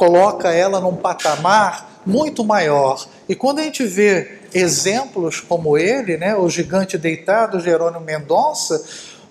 coloca 0.00 0.50
ela 0.50 0.80
num 0.80 0.96
patamar 0.96 2.00
muito 2.06 2.42
maior. 2.42 3.06
E 3.28 3.34
quando 3.34 3.58
a 3.58 3.62
gente 3.62 3.84
vê 3.84 4.38
exemplos 4.54 5.40
como 5.40 5.76
ele, 5.76 6.16
né, 6.16 6.34
o 6.34 6.48
gigante 6.48 6.96
deitado, 6.96 7.60
Jerônimo 7.60 8.00
Mendonça, 8.00 8.82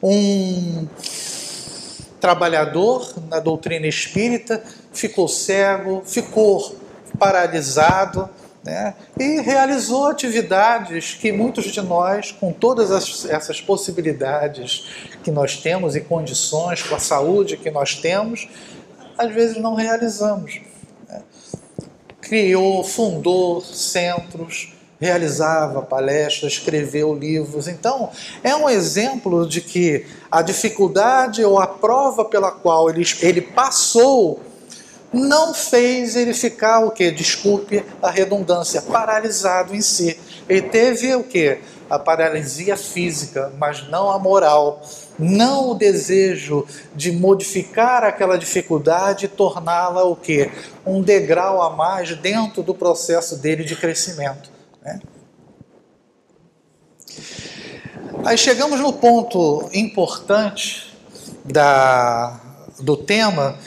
um 0.02 0.88
trabalhador 2.20 3.14
na 3.30 3.40
doutrina 3.40 3.88
espírita, 3.88 4.64
ficou 4.92 5.28
cego, 5.28 6.04
ficou 6.06 6.76
paralisado, 7.18 8.30
né? 8.64 8.94
e 9.18 9.40
realizou 9.42 10.08
atividades 10.08 11.14
que 11.14 11.32
muitos 11.32 11.66
de 11.66 11.82
nós, 11.82 12.32
com 12.32 12.52
todas 12.52 12.92
as, 12.92 13.26
essas 13.26 13.62
possibilidades 13.62 14.86
que 15.24 15.32
nós 15.32 15.58
temos 15.58 15.96
e 15.96 16.02
condições, 16.02 16.84
com 16.84 16.96
a 16.96 17.00
saúde 17.00 17.58
que 17.58 17.72
nós 17.72 17.96
temos, 17.96 18.48
às 19.18 19.34
vezes 19.34 19.58
não 19.58 19.76
realizamos. 19.76 20.62
Né? 21.08 21.22
Criou, 22.22 22.84
fundou 22.84 23.62
centros, 23.62 24.74
realizava 25.00 25.82
palestras, 25.82 26.54
escreveu 26.54 27.14
livros. 27.14 27.68
Então, 27.68 28.10
é 28.44 28.56
um 28.56 28.70
exemplo 28.70 29.48
de 29.48 29.62
que 29.62 30.06
a 30.30 30.42
dificuldade 30.42 31.44
ou 31.44 31.60
a 31.60 31.68
prova 31.68 32.26
pela 32.26 32.52
qual 32.52 32.90
ele, 32.90 33.06
ele 33.22 33.42
passou 33.42 34.42
não 35.12 35.54
fez 35.54 36.16
ele 36.16 36.34
ficar 36.34 36.80
o 36.86 36.92
que? 36.92 37.10
Desculpe 37.12 37.84
a 38.02 38.12
redundância, 38.12 38.82
paralisado 38.82 39.76
em 39.76 39.82
si. 39.82 40.20
Ele 40.48 40.62
teve 40.64 41.16
o 41.16 41.24
que? 41.24 41.58
A 41.90 41.98
paralisia 41.98 42.78
física, 42.78 43.52
mas 43.58 43.88
não 43.90 44.12
a 44.12 44.20
moral. 44.20 44.82
Não 45.18 45.72
o 45.72 45.74
desejo 45.74 46.66
de 46.96 47.12
modificar 47.12 48.04
aquela 48.04 48.38
dificuldade 48.38 49.26
e 49.26 49.30
torná-la 49.30 50.04
o 50.04 50.16
que? 50.16 50.52
Um 50.86 51.02
degrau 51.02 51.62
a 51.62 51.72
mais 51.72 52.16
dentro 52.16 52.62
do 52.62 52.76
processo 52.76 53.36
dele 53.38 53.64
de 53.64 53.76
crescimento. 53.76 54.59
Né? 54.82 55.00
Aí 58.26 58.38
chegamos 58.38 58.80
no 58.80 58.94
ponto 58.94 59.70
importante 59.74 60.94
da, 61.46 62.40
do 62.80 62.98
tema, 62.98 63.58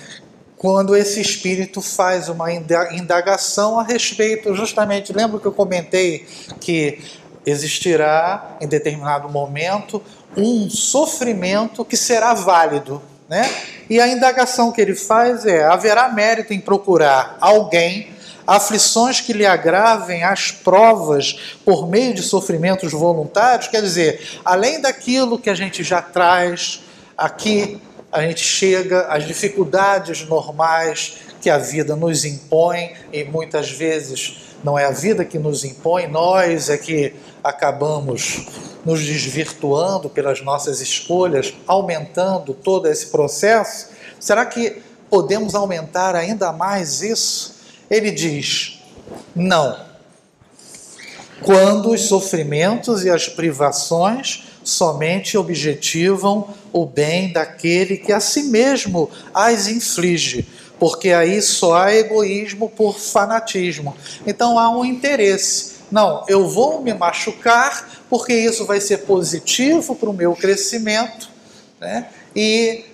quando 0.57 0.95
esse 0.95 1.21
espírito 1.21 1.83
faz 1.83 2.29
uma 2.29 2.53
indagação 2.53 3.81
a 3.81 3.83
respeito, 3.83 4.55
justamente, 4.55 5.13
lembra 5.13 5.41
que 5.41 5.47
eu 5.47 5.53
comentei 5.53 6.27
que 6.61 7.01
existirá 7.45 8.57
em 8.61 8.69
determinado 8.69 9.29
momento 9.29 10.01
um 10.37 10.71
sofrimento 10.71 11.85
que 11.85 11.97
será 11.97 12.33
válido, 12.35 13.03
né? 13.29 13.51
E 13.91 14.01
a 14.01 14.07
indagação 14.07 14.71
que 14.71 14.81
ele 14.81 14.95
faz 14.95 15.45
é: 15.45 15.65
haverá 15.65 16.09
mérito 16.09 16.53
em 16.55 16.61
procurar 16.61 17.37
alguém 17.41 18.12
aflições 18.47 19.21
que 19.21 19.33
lhe 19.33 19.47
agravem 19.47 20.25
as 20.25 20.51
provas 20.51 21.57
por 21.65 21.89
meio 21.89 22.15
de 22.15 22.23
sofrimentos 22.23 22.93
voluntários, 22.93 23.69
quer 23.69 23.83
dizer, 23.83 24.41
além 24.45 24.81
daquilo 24.81 25.39
que 25.39 25.51
a 25.51 25.55
gente 25.55 25.83
já 25.83 26.03
traz 26.03 26.83
aqui, 27.17 27.81
a 28.11 28.21
gente 28.23 28.45
chega 28.45 29.07
às 29.07 29.27
dificuldades 29.27 30.27
normais 30.27 31.19
que 31.41 31.49
a 31.49 31.59
vida 31.59 31.97
nos 31.97 32.25
impõe 32.25 32.93
e 33.13 33.25
muitas 33.25 33.71
vezes 33.71 34.53
não 34.63 34.79
é 34.79 34.85
a 34.85 34.91
vida 34.91 35.25
que 35.25 35.39
nos 35.39 35.65
impõe, 35.65 36.07
nós 36.07 36.69
é 36.69 36.79
que 36.79 37.15
acabamos 37.43 38.47
nos 38.85 39.05
desvirtuando 39.05 40.09
pelas 40.09 40.41
nossas 40.41 40.81
escolhas, 40.81 41.55
aumentando 41.67 42.55
todo 42.55 42.87
esse 42.87 43.07
processo. 43.07 43.89
Será 44.21 44.45
que 44.47 44.83
podemos 45.11 45.55
aumentar 45.55 46.15
ainda 46.15 46.53
mais 46.53 47.03
isso? 47.03 47.62
Ele 47.93 48.11
diz: 48.11 48.81
não. 49.37 49.79
Quando 51.43 51.91
os 51.91 52.03
sofrimentos 52.03 53.05
e 53.05 53.11
as 53.11 53.29
privações 53.29 54.45
somente 54.65 55.37
objetivam 55.37 56.49
o 56.73 56.87
bem 56.87 57.33
daquele 57.33 57.99
que 57.99 58.13
a 58.13 58.21
si 58.21 58.45
mesmo 58.45 59.11
as 59.35 59.67
inflige, 59.67 60.47
porque 60.79 61.11
aí 61.11 61.43
só 61.43 61.83
há 61.83 61.95
egoísmo 61.95 62.71
por 62.71 62.99
fanatismo. 62.99 63.95
Então 64.27 64.59
há 64.59 64.71
um 64.71 64.85
interesse. 64.85 65.73
Não, 65.91 66.25
eu 66.29 66.49
vou 66.49 66.81
me 66.81 66.95
machucar 66.95 68.03
porque 68.09 68.33
isso 68.33 68.65
vai 68.65 68.81
ser 68.81 68.99
positivo 68.99 69.95
para 69.95 70.09
o 70.09 70.15
meu 70.15 70.35
crescimento, 70.35 71.29
né? 71.79 72.09
E 72.35 72.87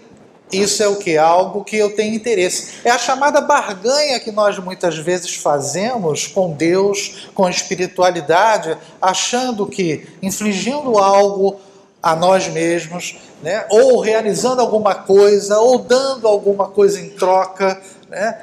isso 0.52 0.82
é 0.82 0.88
o 0.88 0.96
que? 0.96 1.16
Algo 1.16 1.62
que 1.62 1.76
eu 1.76 1.94
tenho 1.94 2.14
interesse. 2.14 2.80
É 2.84 2.90
a 2.90 2.98
chamada 2.98 3.40
barganha 3.40 4.18
que 4.18 4.32
nós 4.32 4.58
muitas 4.58 4.96
vezes 4.96 5.34
fazemos 5.34 6.26
com 6.26 6.52
Deus, 6.52 7.28
com 7.34 7.44
a 7.44 7.50
espiritualidade, 7.50 8.76
achando 9.00 9.66
que 9.66 10.06
infligindo 10.22 10.98
algo 10.98 11.60
a 12.02 12.14
nós 12.16 12.48
mesmos, 12.48 13.18
né, 13.42 13.66
ou 13.68 14.00
realizando 14.00 14.60
alguma 14.60 14.94
coisa, 14.94 15.58
ou 15.58 15.78
dando 15.78 16.26
alguma 16.26 16.68
coisa 16.68 17.00
em 17.00 17.10
troca. 17.10 17.80
Né? 18.08 18.40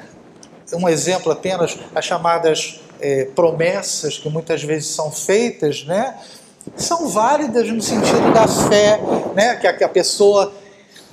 Um 0.74 0.88
exemplo 0.88 1.32
apenas, 1.32 1.76
as 1.94 2.04
chamadas 2.04 2.80
é, 3.00 3.24
promessas 3.34 4.18
que 4.18 4.28
muitas 4.28 4.62
vezes 4.62 4.88
são 4.88 5.10
feitas, 5.10 5.84
né, 5.84 6.16
são 6.76 7.08
válidas 7.08 7.68
no 7.68 7.80
sentido 7.80 8.32
da 8.32 8.46
fé, 8.46 9.00
né, 9.34 9.56
que 9.56 9.66
a, 9.66 9.72
que 9.72 9.84
a 9.84 9.88
pessoa 9.88 10.52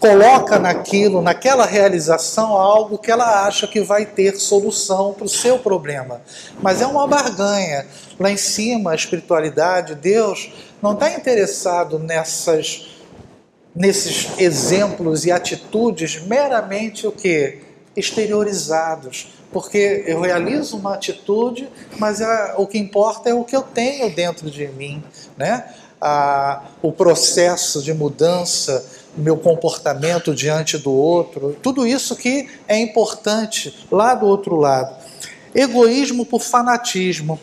coloca 0.03 0.59
naquilo, 0.59 1.21
naquela 1.21 1.65
realização, 1.65 2.57
algo 2.57 2.97
que 2.97 3.09
ela 3.09 3.47
acha 3.47 3.65
que 3.65 3.79
vai 3.79 4.05
ter 4.05 4.35
solução 4.35 5.13
para 5.13 5.23
o 5.23 5.29
seu 5.29 5.57
problema. 5.57 6.21
Mas 6.61 6.81
é 6.81 6.85
uma 6.85 7.07
barganha. 7.07 7.87
Lá 8.19 8.29
em 8.29 8.35
cima, 8.35 8.91
a 8.91 8.95
espiritualidade, 8.95 9.95
Deus 9.95 10.51
não 10.81 10.91
está 10.91 11.09
interessado 11.13 11.97
nessas, 11.97 12.89
nesses 13.73 14.27
exemplos 14.37 15.25
e 15.25 15.31
atitudes 15.31 16.21
meramente 16.23 17.07
o 17.07 17.11
que? 17.13 17.59
Exteriorizados. 17.95 19.29
Porque 19.53 20.03
eu 20.05 20.19
realizo 20.19 20.75
uma 20.75 20.95
atitude, 20.95 21.69
mas 21.97 22.19
é, 22.19 22.55
o 22.57 22.67
que 22.67 22.77
importa 22.77 23.29
é 23.29 23.33
o 23.33 23.45
que 23.45 23.55
eu 23.55 23.61
tenho 23.61 24.13
dentro 24.13 24.51
de 24.51 24.67
mim. 24.67 25.01
Né? 25.37 25.63
Ah, 26.01 26.63
o 26.81 26.91
processo 26.91 27.81
de 27.81 27.93
mudança 27.93 28.85
meu 29.15 29.37
comportamento 29.37 30.33
diante 30.33 30.77
do 30.77 30.91
outro, 30.91 31.55
tudo 31.61 31.85
isso 31.85 32.15
que 32.15 32.49
é 32.67 32.77
importante 32.77 33.85
lá 33.91 34.15
do 34.15 34.25
outro 34.25 34.55
lado. 34.55 34.95
Egoísmo 35.53 36.25
por 36.25 36.41
fanatismo. 36.41 37.39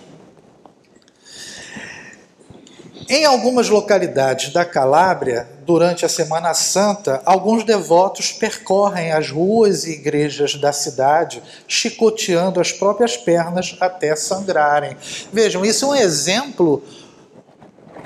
Em 3.09 3.25
algumas 3.25 3.69
localidades 3.69 4.53
da 4.53 4.65
Calábria, 4.65 5.49
durante 5.67 6.05
a 6.05 6.09
Semana 6.09 6.55
Santa, 6.55 7.21
alguns 7.25 7.65
devotos 7.65 8.31
percorrem 8.31 9.11
as 9.11 9.31
ruas 9.31 9.85
e 9.85 9.95
igrejas 9.95 10.55
da 10.55 10.73
cidade, 10.73 11.43
chicoteando 11.67 12.61
as 12.61 12.71
próprias 12.71 13.17
pernas 13.17 13.77
até 13.81 14.15
sangrarem. 14.15 14.97
Vejam, 15.33 15.65
isso 15.65 15.87
é 15.87 15.89
um 15.89 15.95
exemplo 15.97 16.85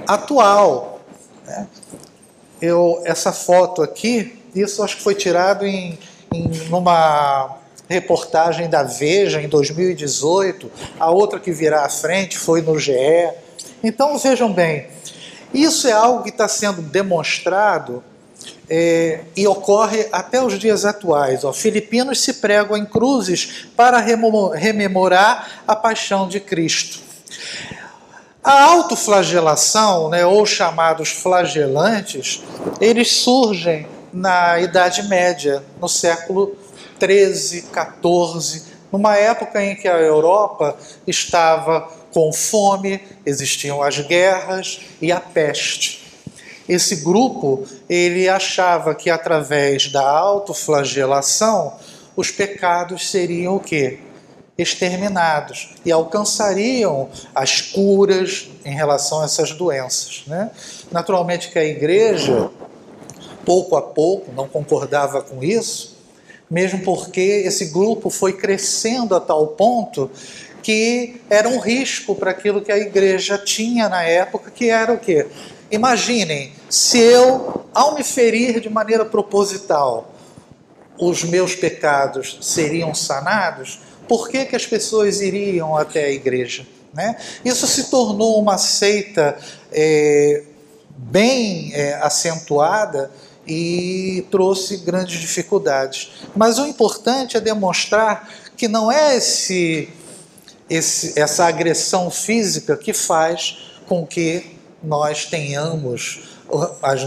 atual. 0.07 1.00
Né? 1.46 1.66
Eu, 2.60 3.02
essa 3.04 3.32
foto 3.32 3.82
aqui, 3.82 4.38
isso 4.54 4.82
acho 4.82 4.96
que 4.96 5.02
foi 5.02 5.14
tirado 5.14 5.66
em, 5.66 5.98
em 6.32 6.48
numa 6.68 7.58
reportagem 7.88 8.68
da 8.68 8.82
Veja 8.82 9.40
em 9.40 9.48
2018, 9.48 10.70
a 10.98 11.10
outra 11.10 11.38
que 11.38 11.52
virá 11.52 11.84
à 11.84 11.88
frente 11.88 12.38
foi 12.38 12.62
no 12.62 12.78
GE. 12.78 13.30
Então 13.82 14.16
vejam 14.18 14.52
bem, 14.52 14.86
isso 15.52 15.86
é 15.86 15.92
algo 15.92 16.22
que 16.22 16.30
está 16.30 16.48
sendo 16.48 16.82
demonstrado 16.82 18.02
é, 18.68 19.20
e 19.36 19.46
ocorre 19.46 20.08
até 20.10 20.42
os 20.42 20.58
dias 20.58 20.84
atuais. 20.84 21.44
Ó, 21.44 21.52
filipinos 21.52 22.20
se 22.20 22.34
pregam 22.34 22.76
em 22.76 22.84
cruzes 22.84 23.66
para 23.76 23.98
rememorar 23.98 25.62
a 25.66 25.76
paixão 25.76 26.28
de 26.28 26.40
Cristo. 26.40 27.04
A 28.44 28.62
autoflagelação, 28.64 30.11
né, 30.11 30.26
ou 30.26 30.44
chamados 30.44 31.09
flagelantes, 31.09 32.42
eles 32.78 33.11
surgem 33.11 33.87
na 34.12 34.61
Idade 34.61 35.02
Média, 35.04 35.64
no 35.80 35.88
século 35.88 36.54
13, 36.98 37.62
14, 37.72 38.64
numa 38.92 39.16
época 39.16 39.64
em 39.64 39.74
que 39.74 39.88
a 39.88 39.96
Europa 39.96 40.76
estava 41.07 41.88
com 42.12 42.30
fome, 42.35 43.00
existiam 43.24 43.83
as 43.83 43.98
guerras 44.00 44.83
e 45.00 45.11
a 45.11 45.18
peste. 45.18 46.04
Esse 46.68 46.96
grupo, 46.96 47.66
ele 47.88 48.28
achava 48.28 48.94
que 48.94 49.09
através 49.09 49.90
da 49.90 50.07
autoflagelação 50.07 51.78
os 52.14 52.30
pecados 52.30 53.11
seriam 53.11 53.57
o 53.57 53.61
quê? 53.61 54.00
Exterminados 54.56 55.74
e 55.84 55.90
alcançariam 55.90 57.08
as 57.34 57.60
curas 57.60 58.48
em 58.64 58.74
relação 58.74 59.20
a 59.20 59.24
essas 59.24 59.52
doenças. 59.52 60.22
Né? 60.26 60.50
Naturalmente 60.92 61.50
que 61.50 61.58
a 61.58 61.64
igreja, 61.64 62.50
pouco 63.44 63.76
a 63.76 63.82
pouco, 63.82 64.32
não 64.32 64.46
concordava 64.46 65.22
com 65.22 65.42
isso, 65.42 65.96
mesmo 66.48 66.80
porque 66.80 67.20
esse 67.20 67.66
grupo 67.66 68.10
foi 68.10 68.34
crescendo 68.34 69.14
a 69.14 69.20
tal 69.20 69.48
ponto 69.48 70.10
que 70.62 71.20
era 71.28 71.46
um 71.48 71.58
risco 71.58 72.14
para 72.14 72.30
aquilo 72.30 72.62
que 72.62 72.72
a 72.72 72.78
igreja 72.78 73.36
tinha 73.36 73.88
na 73.88 74.02
época, 74.02 74.50
que 74.50 74.70
era 74.70 74.92
o 74.92 74.98
quê? 74.98 75.26
Imaginem, 75.70 76.52
se 76.70 76.98
eu, 76.98 77.66
ao 77.74 77.94
me 77.94 78.02
ferir 78.02 78.60
de 78.60 78.70
maneira 78.70 79.04
proposital, 79.04 80.14
os 80.98 81.22
meus 81.24 81.54
pecados 81.54 82.38
seriam 82.40 82.94
sanados, 82.94 83.80
por 84.08 84.28
que, 84.28 84.44
que 84.44 84.56
as 84.56 84.66
pessoas 84.66 85.20
iriam 85.20 85.76
até 85.76 86.04
a 86.04 86.10
igreja? 86.10 86.66
Né? 86.92 87.16
Isso 87.44 87.66
se 87.66 87.90
tornou 87.90 88.40
uma 88.40 88.56
seita 88.56 89.36
é, 89.72 90.44
bem 90.96 91.72
é, 91.74 91.94
acentuada 91.94 93.10
e 93.46 94.24
trouxe 94.30 94.78
grandes 94.78 95.20
dificuldades. 95.20 96.12
Mas 96.34 96.58
o 96.58 96.66
importante 96.66 97.36
é 97.36 97.40
demonstrar 97.40 98.28
que 98.56 98.68
não 98.68 98.90
é 98.90 99.16
esse, 99.16 99.88
esse, 100.70 101.18
essa 101.18 101.46
agressão 101.46 102.10
física 102.10 102.76
que 102.76 102.92
faz 102.92 103.58
com 103.86 104.06
que 104.06 104.54
nós 104.82 105.26
tenhamos 105.26 106.34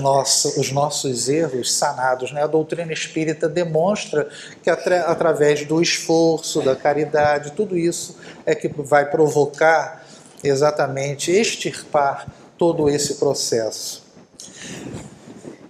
nossas, 0.01 0.57
os 0.57 0.71
nossos 0.71 1.29
erros 1.29 1.73
sanados. 1.73 2.31
Né? 2.31 2.43
A 2.43 2.47
doutrina 2.47 2.91
espírita 2.91 3.47
demonstra 3.47 4.29
que 4.61 4.69
atra, 4.69 5.01
através 5.03 5.65
do 5.65 5.81
esforço, 5.81 6.61
da 6.61 6.75
caridade, 6.75 7.51
tudo 7.51 7.77
isso 7.77 8.17
é 8.45 8.55
que 8.55 8.67
vai 8.67 9.09
provocar 9.09 10.05
exatamente 10.43 11.31
extirpar 11.31 12.27
todo 12.57 12.89
esse 12.89 13.15
processo. 13.15 14.05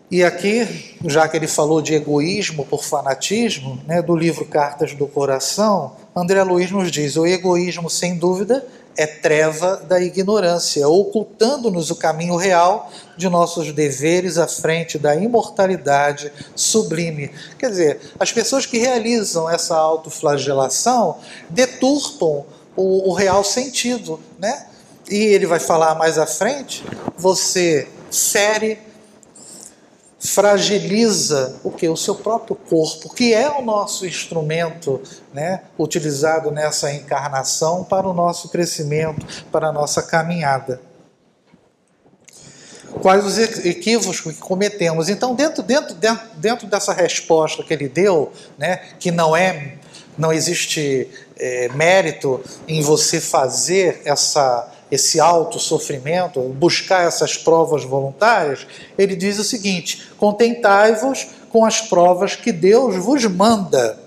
E 0.10 0.23
aqui, 0.23 0.95
já 1.06 1.27
que 1.27 1.36
ele 1.36 1.47
falou 1.47 1.82
de 1.82 1.93
egoísmo 1.93 2.65
por 2.65 2.82
fanatismo, 2.82 3.77
né, 3.86 4.01
do 4.01 4.15
livro 4.15 4.45
Cartas 4.45 4.93
do 4.93 5.06
Coração, 5.06 5.97
André 6.15 6.41
Luiz 6.43 6.71
nos 6.71 6.89
diz: 6.89 7.17
o 7.17 7.25
egoísmo, 7.25 7.89
sem 7.89 8.17
dúvida, 8.17 8.65
é 8.97 9.05
treva 9.05 9.77
da 9.77 10.01
ignorância, 10.01 10.88
ocultando-nos 10.89 11.91
o 11.91 11.95
caminho 11.95 12.36
real 12.36 12.91
de 13.15 13.29
nossos 13.29 13.71
deveres 13.71 14.38
à 14.39 14.47
frente 14.47 14.97
da 14.97 15.15
imortalidade 15.15 16.31
sublime. 16.55 17.31
Quer 17.60 17.69
dizer, 17.69 17.99
as 18.19 18.31
pessoas 18.31 18.65
que 18.65 18.79
realizam 18.79 19.47
essa 19.47 19.77
autoflagelação 19.77 21.17
deturpam 21.49 22.43
o, 22.75 23.10
o 23.10 23.13
real 23.13 23.43
sentido, 23.43 24.19
né? 24.39 24.65
E 25.10 25.15
ele 25.15 25.45
vai 25.45 25.60
falar 25.60 25.95
mais 25.95 26.17
à 26.17 26.25
frente: 26.25 26.83
você 27.15 27.88
fere 28.12 28.87
fragiliza 30.19 31.60
o 31.63 31.71
que? 31.71 31.88
O 31.88 31.95
seu 31.95 32.15
próprio 32.15 32.56
corpo, 32.56 33.13
que 33.13 33.34
é 33.34 33.49
o 33.49 33.62
nosso 33.62 34.06
instrumento 34.06 35.01
né, 35.34 35.62
utilizado 35.77 36.49
nessa 36.51 36.91
encarnação 36.91 37.84
para 37.84 38.08
o 38.08 38.13
nosso 38.13 38.49
crescimento, 38.49 39.25
para 39.51 39.67
a 39.67 39.71
nossa 39.71 40.01
caminhada. 40.01 40.82
Quais 43.01 43.23
os 43.25 43.38
equívocos 43.38 44.21
que 44.21 44.34
cometemos? 44.34 45.08
Então, 45.08 45.36
dentro, 45.36 45.62
dentro, 45.62 45.93
dentro, 45.93 46.27
dentro 46.36 46.67
dessa 46.67 46.93
resposta 46.93 47.63
que 47.63 47.73
ele 47.73 47.88
deu, 47.88 48.32
né, 48.58 48.77
que 48.99 49.12
não 49.12 49.36
é, 49.36 49.75
não 50.17 50.34
existe 50.34 51.08
é, 51.38 51.69
mérito 51.69 52.43
em 52.67 52.82
você 52.82 53.21
fazer 53.21 54.01
essa 54.03 54.71
esse 54.91 55.19
alto 55.19 55.60
sofrimento, 55.60 56.41
buscar 56.41 57.06
essas 57.06 57.38
provas 57.38 57.84
voluntárias, 57.84 58.65
ele 58.97 59.15
diz 59.15 59.38
o 59.39 59.43
seguinte: 59.43 60.10
contentai-vos 60.17 61.28
com 61.52 61.65
as 61.65 61.82
provas 61.82 62.36
que 62.36 62.52
Deus 62.52 62.95
vos 62.95 63.26
manda, 63.26 64.00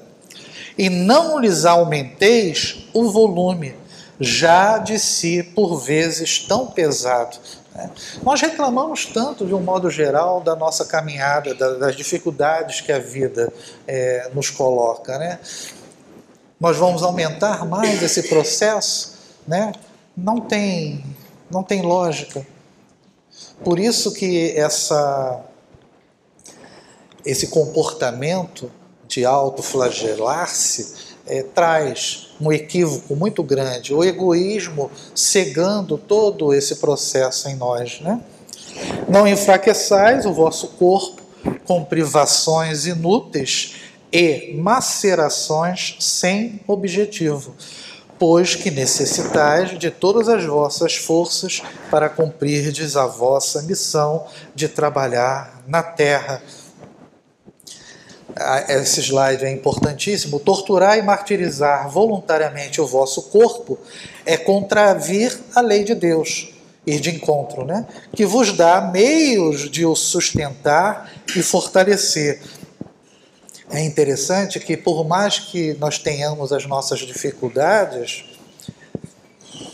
e 0.76 0.88
não 0.88 1.38
lhes 1.38 1.64
aumenteis 1.64 2.86
o 2.92 3.10
volume, 3.10 3.74
já 4.18 4.78
de 4.78 4.98
si 4.98 5.42
por 5.42 5.76
vezes 5.78 6.40
tão 6.40 6.66
pesado. 6.66 7.36
Né? 7.74 7.90
Nós 8.22 8.40
reclamamos 8.40 9.06
tanto, 9.06 9.46
de 9.46 9.54
um 9.54 9.60
modo 9.60 9.90
geral, 9.90 10.40
da 10.40 10.56
nossa 10.56 10.84
caminhada, 10.84 11.54
das 11.54 11.96
dificuldades 11.96 12.80
que 12.80 12.92
a 12.92 12.98
vida 12.98 13.52
é, 13.86 14.30
nos 14.34 14.50
coloca. 14.50 15.18
Né? 15.18 15.38
Nós 16.58 16.76
vamos 16.76 17.02
aumentar 17.02 17.64
mais 17.64 18.02
esse 18.02 18.24
processo, 18.24 19.18
né? 19.46 19.72
Não 20.22 20.40
tem, 20.40 21.04
não 21.50 21.62
tem 21.62 21.82
lógica. 21.82 22.46
Por 23.64 23.78
isso 23.78 24.12
que 24.12 24.52
essa, 24.56 25.40
esse 27.24 27.48
comportamento 27.48 28.70
de 29.08 29.24
autoflagelar-se 29.24 31.10
é, 31.26 31.42
traz 31.42 32.28
um 32.40 32.52
equívoco 32.52 33.16
muito 33.16 33.42
grande, 33.42 33.94
o 33.94 34.04
egoísmo 34.04 34.90
cegando 35.14 35.98
todo 35.98 36.54
esse 36.54 36.76
processo 36.76 37.48
em 37.48 37.56
nós. 37.56 38.00
Né? 38.00 38.20
Não 39.08 39.26
enfraqueçais 39.26 40.26
o 40.26 40.32
vosso 40.32 40.68
corpo 40.68 41.20
com 41.64 41.84
privações 41.84 42.86
inúteis 42.86 43.76
e 44.12 44.54
macerações 44.54 45.96
sem 46.00 46.60
objetivo 46.66 47.54
pois 48.20 48.54
que 48.54 48.70
necessitais 48.70 49.78
de 49.78 49.90
todas 49.90 50.28
as 50.28 50.44
vossas 50.44 50.94
forças 50.94 51.62
para 51.90 52.06
cumprirdes 52.06 52.94
a 52.94 53.06
vossa 53.06 53.62
missão 53.62 54.26
de 54.54 54.68
trabalhar 54.68 55.62
na 55.66 55.82
terra. 55.82 56.42
Ah, 58.36 58.74
esse 58.74 59.00
slide 59.00 59.42
é 59.42 59.50
importantíssimo. 59.50 60.38
Torturar 60.38 60.98
e 60.98 61.02
martirizar 61.02 61.88
voluntariamente 61.88 62.78
o 62.78 62.86
vosso 62.86 63.22
corpo 63.22 63.78
é 64.26 64.36
contravir 64.36 65.34
a 65.54 65.62
lei 65.62 65.82
de 65.82 65.94
Deus, 65.94 66.52
ir 66.86 67.00
de 67.00 67.08
encontro, 67.08 67.64
né? 67.64 67.86
que 68.14 68.26
vos 68.26 68.52
dá 68.52 68.82
meios 68.82 69.70
de 69.70 69.86
o 69.86 69.96
sustentar 69.96 71.10
e 71.34 71.42
fortalecer 71.42 72.38
é 73.70 73.84
interessante 73.84 74.58
que, 74.58 74.76
por 74.76 75.06
mais 75.06 75.38
que 75.38 75.74
nós 75.74 75.98
tenhamos 75.98 76.52
as 76.52 76.66
nossas 76.66 77.00
dificuldades, 77.00 78.24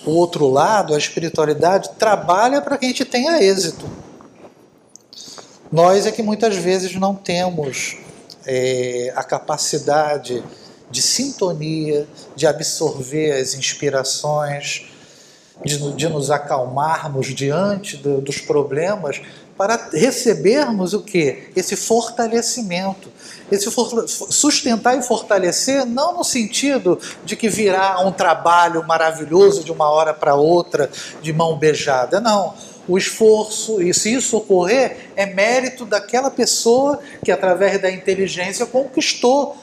o 0.04 0.10
outro 0.10 0.48
lado, 0.48 0.94
a 0.94 0.98
espiritualidade, 0.98 1.90
trabalha 1.98 2.60
para 2.60 2.76
que 2.76 2.84
a 2.84 2.88
gente 2.88 3.04
tenha 3.04 3.42
êxito. 3.42 3.88
Nós 5.72 6.06
é 6.06 6.12
que 6.12 6.22
muitas 6.22 6.56
vezes 6.56 6.94
não 6.94 7.14
temos 7.14 7.96
é, 8.46 9.12
a 9.16 9.24
capacidade 9.24 10.44
de 10.90 11.02
sintonia, 11.02 12.06
de 12.36 12.46
absorver 12.46 13.32
as 13.32 13.54
inspirações, 13.54 14.86
de, 15.64 15.92
de 15.92 16.08
nos 16.08 16.30
acalmarmos 16.30 17.34
diante 17.34 17.96
do, 17.96 18.20
dos 18.20 18.40
problemas, 18.40 19.20
para 19.56 19.88
recebermos 19.92 20.92
o 20.92 21.02
que? 21.02 21.48
Esse 21.56 21.76
fortalecimento 21.76 23.10
esse 23.50 23.70
sustentar 23.70 24.98
e 24.98 25.02
fortalecer, 25.02 25.84
não 25.84 26.16
no 26.16 26.24
sentido 26.24 26.98
de 27.24 27.36
que 27.36 27.48
virá 27.48 28.00
um 28.00 28.10
trabalho 28.10 28.84
maravilhoso 28.86 29.62
de 29.62 29.70
uma 29.70 29.88
hora 29.88 30.12
para 30.12 30.34
outra, 30.34 30.90
de 31.22 31.32
mão 31.32 31.56
beijada, 31.56 32.20
não. 32.20 32.54
O 32.88 32.96
esforço, 32.96 33.82
e 33.82 33.92
se 33.92 34.14
isso 34.14 34.36
ocorrer, 34.36 35.10
é 35.16 35.26
mérito 35.26 35.84
daquela 35.84 36.30
pessoa 36.30 37.00
que, 37.24 37.32
através 37.32 37.80
da 37.80 37.90
inteligência, 37.90 38.64
conquistou 38.66 39.56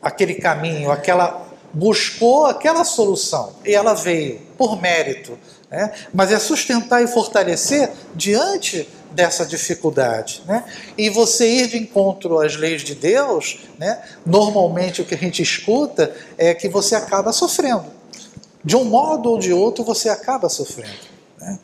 aquele 0.00 0.34
caminho, 0.34 0.90
aquela 0.90 1.46
buscou 1.74 2.44
aquela 2.44 2.84
solução 2.84 3.54
e 3.64 3.74
ela 3.74 3.94
veio 3.94 4.40
por 4.58 4.80
mérito. 4.80 5.38
Né? 5.72 5.90
Mas 6.12 6.30
é 6.30 6.38
sustentar 6.38 7.02
e 7.02 7.06
fortalecer 7.06 7.90
diante 8.14 8.86
dessa 9.10 9.46
dificuldade. 9.46 10.42
Né? 10.46 10.62
E 10.98 11.08
você 11.08 11.48
ir 11.48 11.68
de 11.68 11.78
encontro 11.78 12.38
às 12.40 12.56
leis 12.56 12.82
de 12.82 12.94
Deus, 12.94 13.60
né? 13.78 14.02
normalmente 14.24 15.00
o 15.00 15.04
que 15.04 15.14
a 15.14 15.18
gente 15.18 15.42
escuta 15.42 16.14
é 16.36 16.52
que 16.52 16.68
você 16.68 16.94
acaba 16.94 17.32
sofrendo. 17.32 17.86
De 18.62 18.76
um 18.76 18.84
modo 18.84 19.30
ou 19.30 19.38
de 19.38 19.52
outro, 19.52 19.82
você 19.82 20.10
acaba 20.10 20.50
sofrendo. 20.50 20.92
Né? 21.40 21.58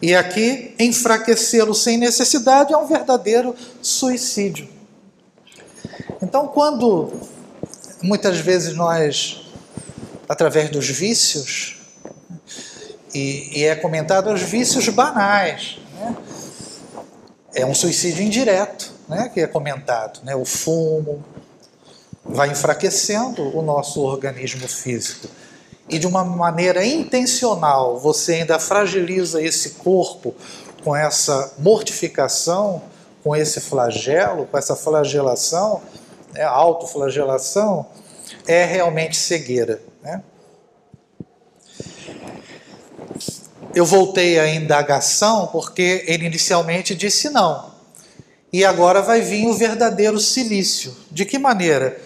E 0.00 0.14
aqui, 0.14 0.74
enfraquecê-lo 0.78 1.74
sem 1.74 1.98
necessidade 1.98 2.72
é 2.72 2.76
um 2.78 2.86
verdadeiro 2.86 3.54
suicídio. 3.82 4.66
Então, 6.22 6.48
quando 6.48 7.12
muitas 8.02 8.38
vezes 8.38 8.74
nós, 8.74 9.42
através 10.26 10.70
dos 10.70 10.88
vícios, 10.88 11.79
e, 13.14 13.60
e 13.60 13.64
é 13.64 13.74
comentado 13.74 14.32
os 14.32 14.42
vícios 14.42 14.88
banais, 14.88 15.78
né? 15.94 16.16
é 17.54 17.66
um 17.66 17.74
suicídio 17.74 18.22
indireto, 18.22 18.92
né, 19.08 19.30
que 19.32 19.40
é 19.40 19.46
comentado. 19.46 20.20
Né, 20.24 20.34
o 20.34 20.44
fumo 20.44 21.24
vai 22.24 22.50
enfraquecendo 22.50 23.56
o 23.56 23.62
nosso 23.62 24.00
organismo 24.00 24.68
físico. 24.68 25.28
E 25.88 25.98
de 25.98 26.06
uma 26.06 26.24
maneira 26.24 26.84
intencional, 26.84 27.98
você 27.98 28.34
ainda 28.34 28.58
fragiliza 28.58 29.42
esse 29.42 29.70
corpo 29.70 30.34
com 30.84 30.94
essa 30.94 31.52
mortificação, 31.58 32.82
com 33.24 33.34
esse 33.34 33.60
flagelo, 33.60 34.46
com 34.46 34.56
essa 34.56 34.76
flagelação, 34.76 35.82
né, 36.32 36.44
autoflagelação, 36.44 37.86
é 38.46 38.64
realmente 38.64 39.16
cegueira. 39.16 39.82
Né? 40.02 40.22
Eu 43.74 43.84
voltei 43.84 44.38
à 44.38 44.52
indagação 44.52 45.46
porque 45.48 46.04
ele 46.06 46.26
inicialmente 46.26 46.94
disse 46.94 47.30
não. 47.30 47.70
E 48.52 48.64
agora 48.64 49.00
vai 49.00 49.20
vir 49.20 49.46
o 49.46 49.54
verdadeiro 49.54 50.18
silício. 50.18 50.96
De 51.10 51.24
que 51.24 51.38
maneira? 51.38 52.00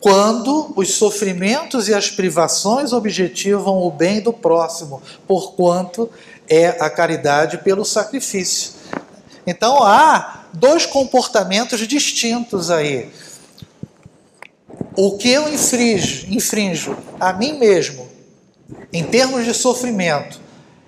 Quando 0.00 0.72
os 0.76 0.94
sofrimentos 0.94 1.88
e 1.88 1.94
as 1.94 2.10
privações 2.10 2.92
objetivam 2.92 3.78
o 3.78 3.90
bem 3.90 4.20
do 4.20 4.32
próximo, 4.32 5.00
porquanto 5.26 6.10
é 6.48 6.68
a 6.80 6.90
caridade 6.90 7.58
pelo 7.58 7.84
sacrifício. 7.84 8.72
Então 9.46 9.82
há 9.82 10.44
dois 10.52 10.84
comportamentos 10.84 11.86
distintos 11.86 12.70
aí. 12.70 13.10
O 14.96 15.16
que 15.16 15.30
eu 15.30 15.52
infrinjo, 15.52 16.26
infrinjo 16.28 16.96
a 17.18 17.32
mim 17.32 17.58
mesmo, 17.58 18.08
em 18.92 19.04
termos 19.04 19.44
de 19.44 19.54
sofrimento, 19.54 20.40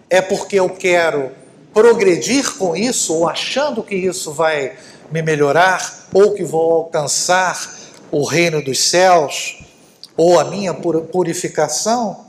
é 0.09 0.21
porque 0.21 0.59
eu 0.59 0.71
quero 0.71 1.31
progredir 1.75 2.57
com 2.57 2.77
isso, 2.77 3.15
ou 3.15 3.29
achando 3.29 3.83
que 3.83 3.95
isso 3.95 4.33
vai 4.33 4.77
me 5.11 5.21
melhorar, 5.21 6.07
ou 6.13 6.33
que 6.33 6.43
vou 6.43 6.73
alcançar 6.73 7.77
o 8.11 8.25
reino 8.25 8.63
dos 8.63 8.89
céus, 8.89 9.63
ou 10.17 10.41
a 10.41 10.45
minha 10.45 10.73
purificação, 10.73 12.25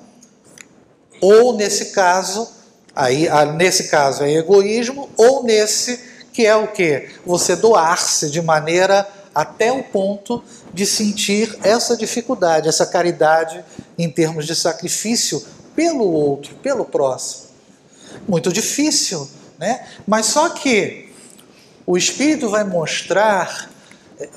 ou 1.21 1.55
nesse 1.55 1.91
caso, 1.91 2.47
aí, 2.95 3.27
nesse 3.55 3.85
caso 3.85 4.23
é 4.23 4.33
egoísmo, 4.33 5.09
ou 5.15 5.43
nesse 5.43 6.17
que 6.33 6.45
é 6.45 6.55
o 6.55 6.67
que? 6.67 7.09
Você 7.25 7.55
doar-se 7.55 8.29
de 8.29 8.41
maneira 8.41 9.07
até 9.33 9.71
o 9.71 9.81
ponto 9.83 10.43
de 10.73 10.85
sentir 10.85 11.57
essa 11.63 11.95
dificuldade, 11.95 12.67
essa 12.67 12.85
caridade 12.85 13.63
em 13.97 14.09
termos 14.09 14.45
de 14.45 14.55
sacrifício 14.55 15.43
pelo 15.75 16.11
outro, 16.11 16.55
pelo 16.55 16.85
próximo 16.85 17.46
muito 18.27 18.51
difícil, 18.51 19.29
né? 19.57 19.85
Mas 20.05 20.27
só 20.27 20.49
que 20.49 21.09
o 21.85 21.97
Espírito 21.97 22.49
vai 22.49 22.63
mostrar, 22.63 23.69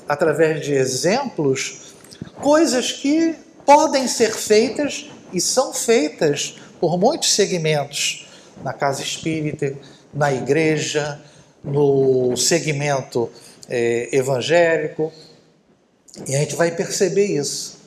através 0.07 0.63
de 0.63 0.73
exemplos, 0.73 1.93
coisas 2.41 2.91
que 2.91 3.35
podem 3.65 4.07
ser 4.07 4.31
feitas 4.31 5.09
e 5.33 5.39
são 5.39 5.73
feitas 5.73 6.55
por 6.79 6.97
muitos 6.97 7.33
segmentos 7.33 8.27
na 8.63 8.73
casa 8.73 9.01
espírita, 9.01 9.73
na 10.13 10.33
igreja, 10.33 11.19
no 11.63 12.35
segmento 12.35 13.29
é, 13.69 14.09
evangélico, 14.11 15.11
e 16.27 16.35
a 16.35 16.39
gente 16.39 16.55
vai 16.55 16.71
perceber 16.71 17.25
isso. 17.25 17.79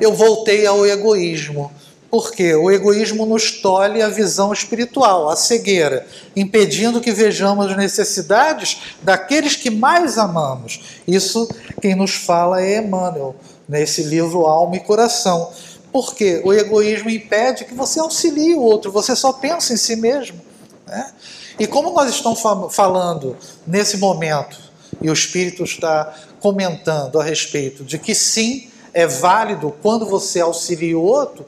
Eu 0.00 0.14
voltei 0.14 0.66
ao 0.66 0.86
egoísmo, 0.86 1.70
porque 2.12 2.54
o 2.54 2.70
egoísmo 2.70 3.24
nos 3.24 3.52
tolhe 3.62 4.02
a 4.02 4.08
visão 4.10 4.52
espiritual, 4.52 5.30
a 5.30 5.34
cegueira, 5.34 6.06
impedindo 6.36 7.00
que 7.00 7.10
vejamos 7.10 7.70
as 7.70 7.74
necessidades 7.74 8.82
daqueles 9.00 9.56
que 9.56 9.70
mais 9.70 10.18
amamos. 10.18 11.00
Isso 11.08 11.48
quem 11.80 11.94
nos 11.94 12.14
fala 12.14 12.60
é 12.60 12.76
Emmanuel, 12.76 13.34
nesse 13.66 14.02
livro 14.02 14.44
Alma 14.44 14.76
e 14.76 14.80
Coração. 14.80 15.50
Porque 15.90 16.42
o 16.44 16.52
egoísmo 16.52 17.08
impede 17.08 17.64
que 17.64 17.72
você 17.72 17.98
auxilie 17.98 18.52
o 18.52 18.60
outro, 18.60 18.92
você 18.92 19.16
só 19.16 19.32
pensa 19.32 19.72
em 19.72 19.78
si 19.78 19.96
mesmo. 19.96 20.38
Né? 20.86 21.10
E 21.58 21.66
como 21.66 21.94
nós 21.94 22.10
estamos 22.10 22.42
falando 22.72 23.38
nesse 23.66 23.96
momento, 23.96 24.60
e 25.00 25.08
o 25.08 25.14
Espírito 25.14 25.64
está 25.64 26.14
comentando 26.40 27.18
a 27.18 27.24
respeito 27.24 27.82
de 27.82 27.98
que 27.98 28.14
sim, 28.14 28.68
é 28.92 29.06
válido 29.06 29.74
quando 29.80 30.04
você 30.04 30.42
auxilia 30.42 30.98
o 30.98 31.02
outro, 31.02 31.46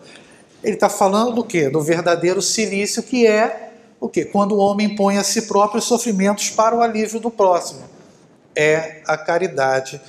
ele 0.65 0.75
está 0.75 0.89
falando 0.89 1.35
do 1.35 1.45
quê? 1.45 1.69
Do 1.69 1.81
verdadeiro 1.83 2.41
silício, 2.41 3.03
que 3.03 3.27
é 3.27 3.71
o 4.01 4.09
quê? 4.09 4.25
Quando 4.25 4.53
o 4.53 4.59
homem 4.59 4.97
põe 4.97 5.19
a 5.19 5.23
si 5.23 5.43
próprio 5.43 5.81
sofrimentos 5.81 6.51
para 6.51 6.75
o 6.75 6.81
alívio 6.83 7.21
do 7.21 7.31
próximo. 7.31 7.83
É 8.57 9.03
a 9.07 9.17
caridade 9.17 10.01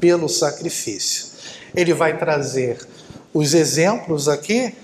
pelo 0.00 0.28
sacrifício. 0.28 1.26
Ele 1.74 1.94
vai 1.94 2.18
trazer 2.18 2.78
os 3.32 3.54
exemplos 3.54 4.28
aqui, 4.28 4.74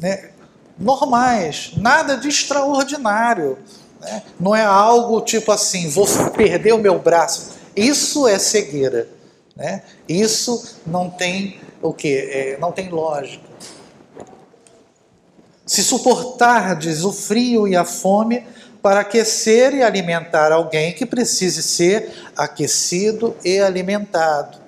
né, 0.00 0.30
normais, 0.78 1.72
nada 1.76 2.16
de 2.16 2.28
extraordinário. 2.28 3.58
Né? 4.00 4.22
Não 4.38 4.54
é 4.54 4.64
algo 4.64 5.20
tipo 5.20 5.50
assim, 5.50 5.88
vou 5.88 6.06
perder 6.30 6.72
o 6.72 6.78
meu 6.78 6.98
braço. 6.98 7.52
Isso 7.74 8.26
é 8.28 8.38
cegueira. 8.38 9.08
Né? 9.56 9.82
Isso 10.08 10.76
não 10.86 11.10
tem 11.10 11.60
o 11.82 11.92
que? 11.92 12.16
É, 12.16 12.58
não 12.60 12.72
tem 12.72 12.88
lógica. 12.88 13.50
Se 15.70 15.84
suportardes 15.84 17.04
o 17.04 17.12
frio 17.12 17.68
e 17.68 17.76
a 17.76 17.84
fome 17.84 18.44
para 18.82 19.02
aquecer 19.02 19.72
e 19.72 19.84
alimentar 19.84 20.50
alguém 20.50 20.92
que 20.92 21.06
precise 21.06 21.62
ser 21.62 22.10
aquecido 22.36 23.36
e 23.44 23.60
alimentado. 23.60 24.58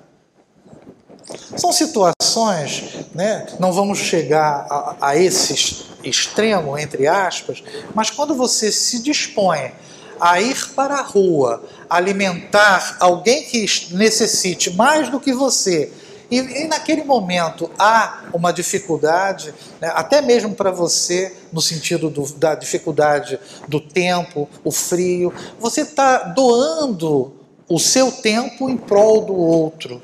São 1.57 1.73
situações, 1.73 2.85
né, 3.13 3.47
não 3.59 3.73
vamos 3.73 3.99
chegar 3.99 4.65
a, 4.69 4.95
a 5.01 5.17
esse 5.17 5.83
extremo, 6.05 6.77
entre 6.77 7.05
aspas, 7.05 7.61
mas 7.93 8.09
quando 8.09 8.33
você 8.33 8.71
se 8.71 9.03
dispõe 9.03 9.73
a 10.21 10.39
ir 10.39 10.69
para 10.69 10.99
a 10.99 11.01
rua, 11.01 11.65
alimentar 11.89 12.95
alguém 13.01 13.43
que 13.43 13.65
necessite 13.91 14.71
mais 14.71 15.09
do 15.09 15.19
que 15.19 15.33
você, 15.33 15.91
e, 16.39 16.63
e 16.63 16.67
naquele 16.67 17.03
momento 17.03 17.69
há 17.77 18.25
uma 18.33 18.51
dificuldade, 18.51 19.53
né, 19.79 19.91
até 19.93 20.21
mesmo 20.21 20.55
para 20.55 20.71
você, 20.71 21.35
no 21.51 21.61
sentido 21.61 22.09
do, 22.09 22.23
da 22.33 22.55
dificuldade 22.55 23.39
do 23.67 23.79
tempo, 23.79 24.49
o 24.63 24.71
frio, 24.71 25.33
você 25.59 25.81
está 25.81 26.19
doando 26.23 27.33
o 27.69 27.79
seu 27.79 28.11
tempo 28.11 28.69
em 28.69 28.77
prol 28.77 29.25
do 29.25 29.35
outro. 29.35 30.01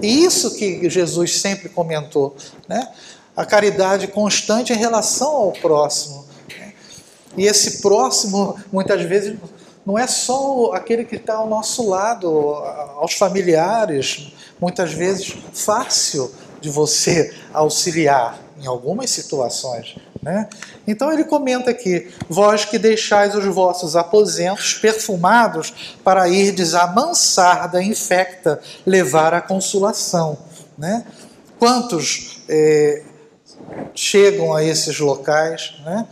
E 0.00 0.24
isso 0.24 0.54
que 0.54 0.88
Jesus 0.88 1.40
sempre 1.40 1.68
comentou, 1.68 2.36
né? 2.68 2.88
a 3.36 3.44
caridade 3.44 4.08
constante 4.08 4.72
em 4.72 4.76
relação 4.76 5.28
ao 5.28 5.52
próximo. 5.52 6.24
E 7.36 7.44
esse 7.44 7.82
próximo, 7.82 8.58
muitas 8.72 9.02
vezes, 9.02 9.36
não 9.84 9.98
é 9.98 10.06
só 10.06 10.72
aquele 10.72 11.04
que 11.04 11.16
está 11.16 11.34
ao 11.34 11.46
nosso 11.46 11.86
lado, 11.86 12.28
aos 12.96 13.12
familiares, 13.12 14.32
muitas 14.60 14.92
vezes 14.92 15.36
fácil 15.52 16.32
de 16.60 16.70
você 16.70 17.34
auxiliar 17.52 18.38
em 18.60 18.66
algumas 18.66 19.10
situações. 19.10 19.96
Né? 20.22 20.48
Então 20.86 21.12
ele 21.12 21.24
comenta 21.24 21.70
aqui: 21.70 22.10
vós 22.28 22.64
que 22.64 22.78
deixais 22.78 23.34
os 23.34 23.44
vossos 23.44 23.94
aposentos 23.94 24.74
perfumados 24.74 25.96
para 26.02 26.28
irdes 26.28 26.74
a 26.74 26.86
mansarda 26.86 27.82
infecta 27.82 28.60
levar 28.84 29.34
a 29.34 29.40
consolação. 29.40 30.38
Né? 30.76 31.04
Quantos 31.58 32.42
é, 32.48 33.02
chegam 33.94 34.54
a 34.54 34.64
esses 34.64 34.98
locais 34.98 35.74
né, 35.84 36.06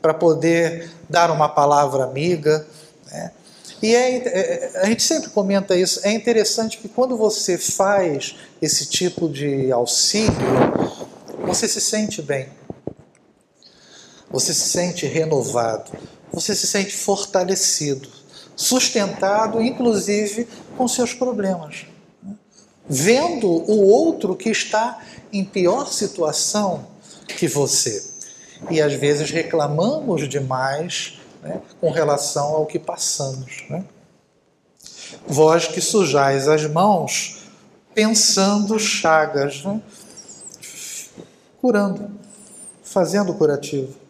para 0.00 0.12
poder 0.12 0.90
dar 1.08 1.30
uma 1.30 1.48
palavra 1.48 2.04
amiga? 2.04 2.66
E 3.82 3.94
é, 3.94 4.16
é, 4.16 4.80
a 4.82 4.86
gente 4.86 5.02
sempre 5.02 5.30
comenta 5.30 5.76
isso. 5.76 6.00
É 6.04 6.12
interessante 6.12 6.78
que 6.78 6.88
quando 6.88 7.16
você 7.16 7.58
faz 7.58 8.36
esse 8.60 8.86
tipo 8.86 9.28
de 9.28 9.72
auxílio, 9.72 10.32
você 11.44 11.66
se 11.66 11.80
sente 11.80 12.22
bem 12.22 12.48
você 14.32 14.54
se 14.54 14.70
sente 14.70 15.06
renovado, 15.06 15.92
você 16.32 16.54
se 16.54 16.66
sente 16.66 16.96
fortalecido, 16.96 18.08
sustentado, 18.56 19.60
inclusive 19.60 20.48
com 20.76 20.88
seus 20.88 21.12
problemas. 21.12 21.84
Vendo 22.88 23.46
o 23.46 23.86
outro 23.86 24.34
que 24.34 24.48
está 24.48 25.00
em 25.30 25.44
pior 25.44 25.92
situação 25.92 26.86
que 27.28 27.46
você. 27.46 28.02
E 28.70 28.80
às 28.80 28.94
vezes 28.94 29.30
reclamamos 29.30 30.26
demais 30.28 31.20
né, 31.42 31.60
com 31.80 31.90
relação 31.90 32.54
ao 32.54 32.66
que 32.66 32.78
passamos. 32.78 33.64
Né? 33.68 33.84
Vós 35.26 35.66
que 35.66 35.80
sujais 35.80 36.48
as 36.48 36.66
mãos 36.66 37.42
pensando 37.94 38.78
chagas, 38.78 39.62
né? 39.64 39.80
curando, 41.60 42.10
fazendo 42.82 43.34
curativo. 43.34 44.02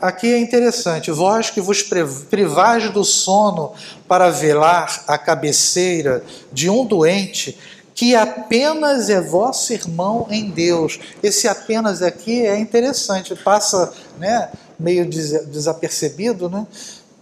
Aqui 0.00 0.32
é 0.32 0.38
interessante, 0.38 1.10
vós 1.10 1.48
que 1.48 1.60
vos 1.60 1.82
privais 1.82 2.90
do 2.90 3.02
sono 3.02 3.72
para 4.06 4.28
velar 4.28 5.04
a 5.06 5.16
cabeceira 5.16 6.22
de 6.52 6.68
um 6.68 6.84
doente, 6.84 7.58
que 7.94 8.14
apenas 8.14 9.08
é 9.08 9.22
vosso 9.22 9.72
irmão 9.72 10.26
em 10.30 10.50
Deus. 10.50 11.00
Esse 11.22 11.48
apenas 11.48 12.02
aqui 12.02 12.44
é 12.44 12.58
interessante, 12.58 13.34
passa 13.36 13.90
né, 14.18 14.50
meio 14.78 15.08
desapercebido, 15.08 16.48
né? 16.48 16.66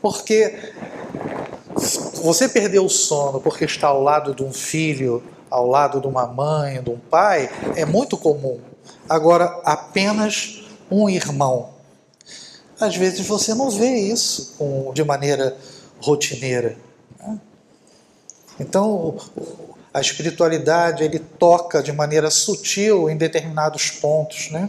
porque 0.00 0.72
você 2.22 2.48
perdeu 2.48 2.84
o 2.84 2.90
sono 2.90 3.40
porque 3.40 3.64
está 3.64 3.88
ao 3.88 4.02
lado 4.02 4.34
de 4.34 4.42
um 4.42 4.52
filho, 4.52 5.22
ao 5.50 5.66
lado 5.66 6.00
de 6.00 6.06
uma 6.06 6.26
mãe, 6.26 6.82
de 6.82 6.90
um 6.90 6.98
pai, 6.98 7.50
é 7.76 7.84
muito 7.84 8.16
comum. 8.16 8.60
Agora, 9.08 9.60
apenas 9.64 10.64
um 10.90 11.08
irmão 11.08 11.74
às 12.80 12.96
vezes 12.96 13.26
você 13.26 13.54
não 13.54 13.70
vê 13.70 13.94
isso 13.94 14.54
de 14.92 15.04
maneira 15.04 15.56
rotineira. 16.00 16.76
Né? 17.18 17.40
Então, 18.58 19.16
a 19.92 20.00
espiritualidade 20.00 21.04
ele 21.04 21.18
toca 21.18 21.82
de 21.82 21.92
maneira 21.92 22.30
sutil 22.30 23.08
em 23.08 23.16
determinados 23.16 23.90
pontos, 23.90 24.50
né? 24.50 24.68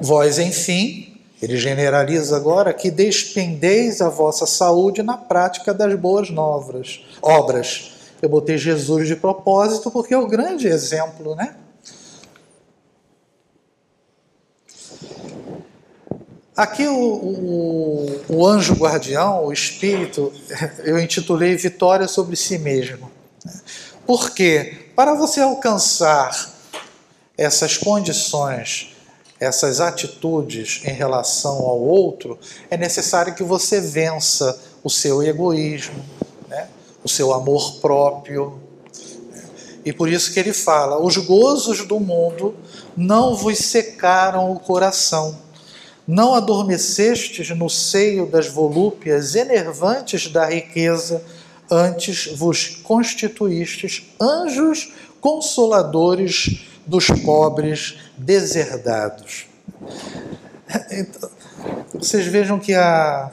Vós, 0.00 0.38
enfim, 0.38 1.18
ele 1.40 1.56
generaliza 1.56 2.36
agora 2.36 2.72
que 2.72 2.90
despendeis 2.90 4.00
a 4.00 4.08
vossa 4.08 4.46
saúde 4.46 5.02
na 5.02 5.16
prática 5.16 5.72
das 5.72 5.94
boas 5.98 6.30
novas, 6.30 7.04
obras. 7.22 7.92
Eu 8.20 8.28
botei 8.28 8.58
Jesus 8.58 9.06
de 9.06 9.14
propósito 9.16 9.90
porque 9.90 10.14
é 10.14 10.18
o 10.18 10.26
grande 10.26 10.66
exemplo, 10.66 11.34
né? 11.34 11.54
Aqui 16.56 16.88
o, 16.88 16.98
o, 16.98 18.20
o, 18.28 18.46
anjo 18.46 18.74
guardião, 18.74 19.44
o 19.44 19.52
espírito, 19.52 20.32
eu 20.82 20.98
intitulei 20.98 21.54
Vitória 21.54 22.08
sobre 22.08 22.34
si 22.34 22.58
mesmo. 22.58 23.08
Porque 24.04 24.90
para 24.96 25.14
você 25.14 25.40
alcançar 25.40 26.52
essas 27.36 27.76
condições, 27.76 28.97
essas 29.40 29.80
atitudes 29.80 30.82
em 30.84 30.92
relação 30.92 31.56
ao 31.56 31.80
outro, 31.80 32.38
é 32.70 32.76
necessário 32.76 33.34
que 33.34 33.42
você 33.42 33.80
vença 33.80 34.58
o 34.82 34.90
seu 34.90 35.22
egoísmo, 35.22 36.04
né? 36.48 36.68
o 37.04 37.08
seu 37.08 37.32
amor 37.32 37.76
próprio. 37.80 38.60
E 39.84 39.92
por 39.92 40.08
isso 40.08 40.32
que 40.32 40.40
ele 40.40 40.52
fala: 40.52 41.00
os 41.00 41.16
gozos 41.16 41.86
do 41.86 42.00
mundo 42.00 42.54
não 42.96 43.34
vos 43.34 43.58
secaram 43.58 44.52
o 44.52 44.58
coração 44.58 45.48
não 46.08 46.34
adormecestes 46.34 47.50
no 47.50 47.68
seio 47.68 48.24
das 48.24 48.48
volúpias 48.48 49.34
enervantes 49.34 50.26
da 50.28 50.46
riqueza, 50.46 51.22
antes 51.70 52.34
vos 52.34 52.80
constituístes 52.82 54.04
anjos 54.18 54.94
consoladores 55.20 56.60
dos 56.88 57.06
pobres 57.24 57.98
deserdados. 58.16 59.46
Então, 60.90 61.30
vocês 61.94 62.26
vejam 62.26 62.58
que 62.58 62.74
a, 62.74 63.30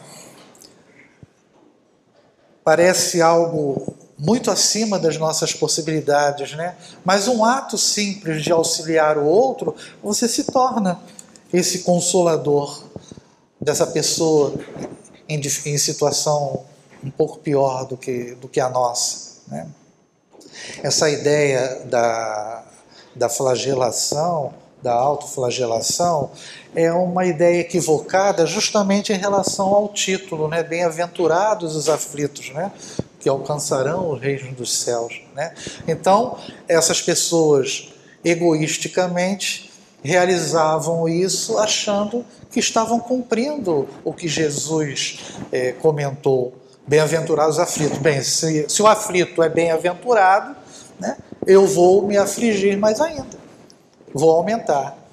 parece 2.63 3.21
algo 3.21 3.95
muito 4.17 4.51
acima 4.51 4.97
das 4.99 5.17
nossas 5.17 5.53
possibilidades, 5.53 6.53
né? 6.53 6.75
Mas 7.03 7.27
um 7.27 7.43
ato 7.43 7.77
simples 7.77 8.43
de 8.43 8.51
auxiliar 8.51 9.17
o 9.17 9.25
outro, 9.25 9.75
você 10.03 10.27
se 10.27 10.45
torna 10.45 10.99
esse 11.53 11.79
consolador 11.79 12.83
dessa 13.59 13.87
pessoa 13.87 14.53
em, 15.27 15.39
em 15.39 15.77
situação 15.77 16.65
um 17.03 17.11
pouco 17.11 17.39
pior 17.39 17.85
do 17.85 17.97
que, 17.97 18.35
do 18.35 18.47
que 18.47 18.59
a 18.59 18.69
nossa, 18.69 19.41
né? 19.47 19.67
Essa 20.81 21.09
ideia 21.09 21.81
da, 21.85 22.63
da 23.15 23.29
flagelação, 23.29 24.53
da 24.81 24.93
autoflagelação, 24.93 26.31
é 26.75 26.91
uma 26.91 27.25
ideia 27.25 27.61
equivocada 27.61 28.45
justamente 28.45 29.11
em 29.13 29.17
relação 29.17 29.67
ao 29.67 29.89
título, 29.89 30.47
né? 30.47 30.61
Bem-aventurados 30.61 31.75
os 31.75 31.89
aflitos, 31.89 32.49
né? 32.51 32.71
que 33.25 33.29
alcançarão 33.29 34.11
o 34.11 34.13
reino 34.13 34.51
dos 34.51 34.71
céus. 34.71 35.19
Né? 35.33 35.51
Então, 35.87 36.37
essas 36.67 37.01
pessoas 37.01 37.91
egoisticamente 38.23 39.71
realizavam 40.03 41.09
isso 41.09 41.57
achando 41.57 42.23
que 42.51 42.59
estavam 42.59 42.99
cumprindo 42.99 43.89
o 44.03 44.13
que 44.13 44.27
Jesus 44.27 45.17
é, 45.51 45.71
comentou. 45.71 46.53
Bem-aventurados 46.87 47.57
aflitos. 47.57 47.97
Bem, 47.97 48.21
se, 48.21 48.69
se 48.69 48.83
o 48.83 48.85
aflito 48.85 49.41
é 49.41 49.49
bem-aventurado, 49.49 50.55
né, 50.99 51.17
eu 51.45 51.65
vou 51.65 52.01
me 52.05 52.17
afligir 52.17 52.77
mais 52.77 52.99
ainda, 52.99 53.37
vou 54.13 54.31
aumentar. 54.31 55.05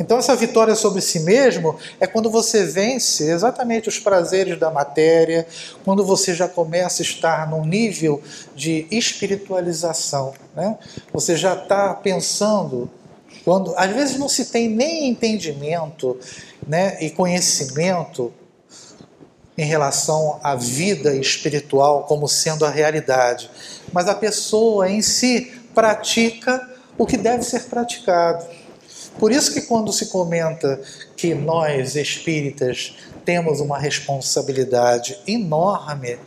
Então, 0.00 0.16
essa 0.16 0.36
vitória 0.36 0.76
sobre 0.76 1.00
si 1.00 1.20
mesmo 1.20 1.76
é 1.98 2.06
quando 2.06 2.30
você 2.30 2.64
vence 2.64 3.28
exatamente 3.28 3.88
os 3.88 3.98
prazeres 3.98 4.58
da 4.58 4.70
matéria, 4.70 5.46
quando 5.84 6.04
você 6.04 6.34
já 6.34 6.46
começa 6.46 7.02
a 7.02 7.04
estar 7.04 7.50
num 7.50 7.64
nível 7.64 8.22
de 8.54 8.86
espiritualização. 8.92 10.34
Né? 10.54 10.78
Você 11.12 11.36
já 11.36 11.54
está 11.54 11.92
pensando, 11.94 12.88
quando 13.44 13.74
às 13.76 13.90
vezes 13.90 14.18
não 14.18 14.28
se 14.28 14.46
tem 14.46 14.68
nem 14.68 15.08
entendimento 15.08 16.16
né, 16.64 16.96
e 17.00 17.10
conhecimento 17.10 18.32
em 19.58 19.64
relação 19.64 20.38
à 20.40 20.54
vida 20.54 21.16
espiritual 21.16 22.04
como 22.04 22.28
sendo 22.28 22.64
a 22.64 22.70
realidade, 22.70 23.50
mas 23.92 24.08
a 24.08 24.14
pessoa 24.14 24.88
em 24.88 25.02
si 25.02 25.52
pratica 25.74 26.70
o 26.96 27.04
que 27.04 27.16
deve 27.16 27.42
ser 27.42 27.64
praticado. 27.64 28.46
Por 29.18 29.32
isso 29.32 29.52
que 29.52 29.62
quando 29.62 29.92
se 29.92 30.06
comenta 30.06 30.80
que 31.16 31.34
nós 31.34 31.96
espíritas 31.96 32.96
temos 33.24 33.60
uma 33.60 33.78
responsabilidade 33.78 35.18
enorme, 35.26 36.18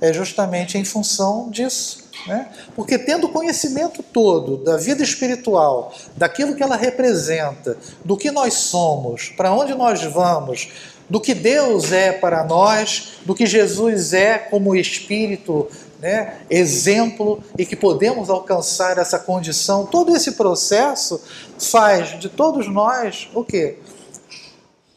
é 0.00 0.12
justamente 0.12 0.78
em 0.78 0.84
função 0.84 1.50
disso. 1.50 2.06
Né? 2.26 2.48
Porque 2.74 2.98
tendo 2.98 3.28
conhecimento 3.28 4.02
todo 4.02 4.56
da 4.58 4.76
vida 4.76 5.02
espiritual, 5.02 5.92
daquilo 6.16 6.54
que 6.54 6.62
ela 6.62 6.76
representa, 6.76 7.76
do 8.04 8.16
que 8.16 8.30
nós 8.30 8.54
somos, 8.54 9.28
para 9.28 9.52
onde 9.52 9.74
nós 9.74 10.02
vamos, 10.02 10.68
do 11.08 11.20
que 11.20 11.34
Deus 11.34 11.92
é 11.92 12.12
para 12.12 12.44
nós, 12.44 13.12
do 13.24 13.34
que 13.34 13.46
Jesus 13.46 14.12
é 14.12 14.38
como 14.38 14.74
Espírito 14.74 15.68
né, 16.00 16.38
exemplo 16.50 17.42
e 17.56 17.64
que 17.64 17.76
podemos 17.76 18.28
alcançar 18.28 18.98
essa 18.98 19.18
condição, 19.18 19.86
todo 19.86 20.14
esse 20.14 20.32
processo 20.32 21.22
faz 21.58 22.18
de 22.18 22.28
todos 22.28 22.68
nós 22.68 23.28
o 23.34 23.44
quê? 23.44 23.78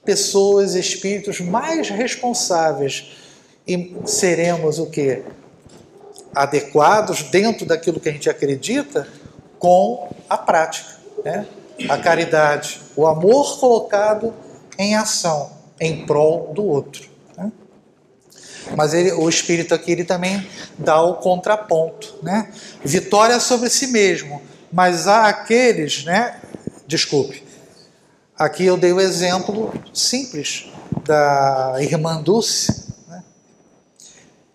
Pessoas, 0.03 0.75
espíritos 0.75 1.39
mais 1.39 1.89
responsáveis 1.89 3.11
e 3.67 3.95
seremos 4.05 4.79
o 4.79 4.87
quê? 4.87 5.23
Adequados 6.33 7.23
dentro 7.23 7.65
daquilo 7.65 7.99
que 7.99 8.09
a 8.09 8.11
gente 8.11 8.29
acredita 8.29 9.07
com 9.59 10.09
a 10.27 10.37
prática, 10.37 10.97
né? 11.23 11.45
a 11.87 11.97
caridade, 11.97 12.81
o 12.95 13.05
amor 13.05 13.59
colocado 13.59 14.33
em 14.77 14.95
ação 14.95 15.58
em 15.79 16.05
prol 16.05 16.53
do 16.53 16.63
outro. 16.63 17.09
Mas 18.75 18.93
ele, 18.93 19.11
o 19.13 19.27
espírito 19.27 19.73
aqui 19.73 19.91
ele 19.91 20.03
também 20.03 20.47
dá 20.77 21.01
o 21.01 21.15
contraponto, 21.15 22.15
né? 22.21 22.51
Vitória 22.83 23.39
sobre 23.39 23.69
si 23.69 23.87
mesmo, 23.87 24.41
mas 24.71 25.07
há 25.07 25.27
aqueles, 25.27 26.03
né? 26.03 26.39
Desculpe. 26.85 27.43
Aqui 28.37 28.65
eu 28.65 28.77
dei 28.77 28.93
o 28.93 29.01
exemplo 29.01 29.73
simples 29.93 30.67
da 31.03 31.75
irmã 31.79 32.21
Dulce, 32.21 32.93
né? 33.07 33.23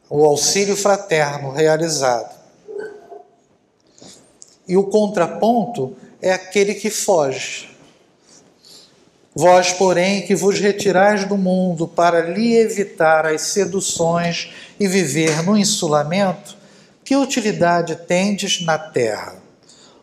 o 0.09 0.25
auxílio 0.25 0.77
fraterno 0.77 1.51
realizado. 1.51 2.35
E 4.67 4.77
o 4.77 4.85
contraponto 4.85 5.95
é 6.23 6.33
aquele 6.33 6.75
que 6.75 6.89
foge. 6.89 7.74
Vós, 9.35 9.73
porém, 9.73 10.23
que 10.23 10.35
vos 10.35 10.61
retirais 10.61 11.25
do 11.25 11.37
mundo 11.37 11.89
para 11.89 12.21
lhe 12.21 12.55
evitar 12.55 13.27
as 13.27 13.43
seduções 13.43 14.53
e 14.79 14.87
viver 14.87 15.43
no 15.43 15.57
insulamento, 15.57 16.57
que 17.05 17.17
utilidade 17.17 17.97
tendes 18.07 18.65
na 18.65 18.79
terra? 18.79 19.35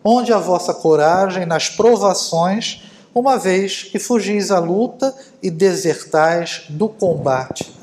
Onde 0.04 0.34
a 0.34 0.38
vossa 0.38 0.74
coragem 0.74 1.46
nas 1.46 1.70
provações, 1.70 2.84
uma 3.16 3.38
vez 3.38 3.84
que 3.84 4.00
fugis 4.00 4.52
à 4.52 4.60
luta 4.60 5.16
e 5.42 5.50
desertais 5.50 6.64
do 6.68 6.90
combate? 6.90 7.74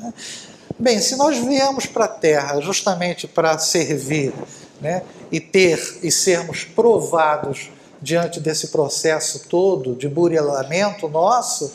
Bem, 0.77 0.99
se 0.99 1.15
nós 1.15 1.39
viemos 1.39 1.87
para 1.87 2.05
a 2.05 2.09
terra 2.09 2.61
justamente 2.61 3.27
para 3.27 3.57
servir 3.57 4.33
né, 4.79 5.01
e 5.31 5.39
ter 5.39 5.97
e 6.03 6.11
sermos 6.11 6.63
provados 6.63 7.71
diante 8.01 8.39
desse 8.39 8.67
processo 8.67 9.47
todo 9.47 9.95
de 9.95 10.07
burilamento 10.07 11.07
nosso, 11.07 11.73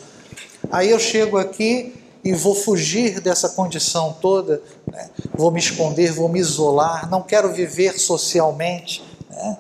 aí 0.71 0.91
eu 0.91 0.99
chego 0.99 1.37
aqui 1.37 1.95
e 2.25 2.33
vou 2.33 2.55
fugir 2.55 3.21
dessa 3.21 3.51
condição 3.51 4.17
toda, 4.21 4.63
né? 4.91 5.11
vou 5.35 5.51
me 5.51 5.61
esconder, 5.61 6.11
vou 6.11 6.29
me 6.29 6.41
isolar, 6.41 7.11
não 7.11 7.23
quero 7.23 7.53
viver 7.53 7.99
socialmente. 7.99 9.05
Né? 9.29 9.59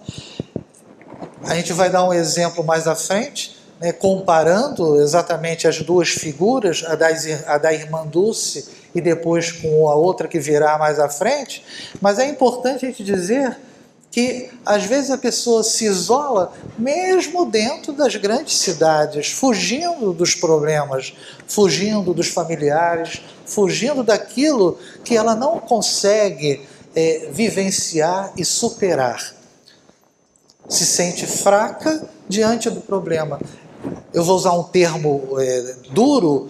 A 1.43 1.55
gente 1.55 1.75
vai 1.75 1.91
dar 1.91 2.05
um 2.05 2.13
exemplo 2.13 2.65
mais 2.65 2.89
à 2.89 2.97
frente, 2.97 3.55
né? 3.79 3.93
comparando 3.93 4.99
exatamente 5.03 5.69
as 5.69 5.83
duas 5.83 6.09
figuras, 6.09 6.83
a 6.87 6.95
da, 6.95 7.09
a 7.47 7.59
da 7.59 7.75
irmã 7.75 8.07
Dulce 8.07 8.67
e 8.95 9.01
depois 9.01 9.53
com 9.53 9.91
a 9.91 9.95
outra 9.95 10.27
que 10.27 10.39
virá 10.39 10.79
mais 10.79 10.99
à 10.99 11.09
frente, 11.09 11.63
mas 12.01 12.19
é 12.19 12.27
importante 12.27 12.87
a 12.87 12.89
gente 12.89 13.05
dizer 13.05 13.59
que 14.15 14.49
às 14.65 14.85
vezes 14.85 15.11
a 15.11 15.19
pessoa 15.19 15.65
se 15.65 15.87
isola 15.87 16.53
mesmo 16.79 17.45
dentro 17.47 17.93
das 17.93 18.15
grandes 18.15 18.59
cidades, 18.59 19.33
fugindo 19.33 20.13
dos 20.13 20.37
problemas, 20.37 21.13
fugindo 21.49 22.15
dos 22.15 22.29
familiares, 22.29 23.23
fugindo 23.45 24.05
daquilo 24.05 24.79
que 25.03 25.17
ela 25.17 25.35
não 25.35 25.59
consegue 25.59 26.65
é, 26.95 27.29
vivenciar 27.33 28.33
e 28.37 28.45
superar. 28.45 29.35
Se 30.69 30.87
sente 30.87 31.27
fraca 31.27 32.09
diante 32.29 32.71
do 32.71 32.83
problema. 32.83 33.41
Eu 34.13 34.23
vou 34.23 34.37
usar 34.37 34.53
um 34.53 34.63
termo 34.63 35.29
é, 35.41 35.75
duro, 35.91 36.49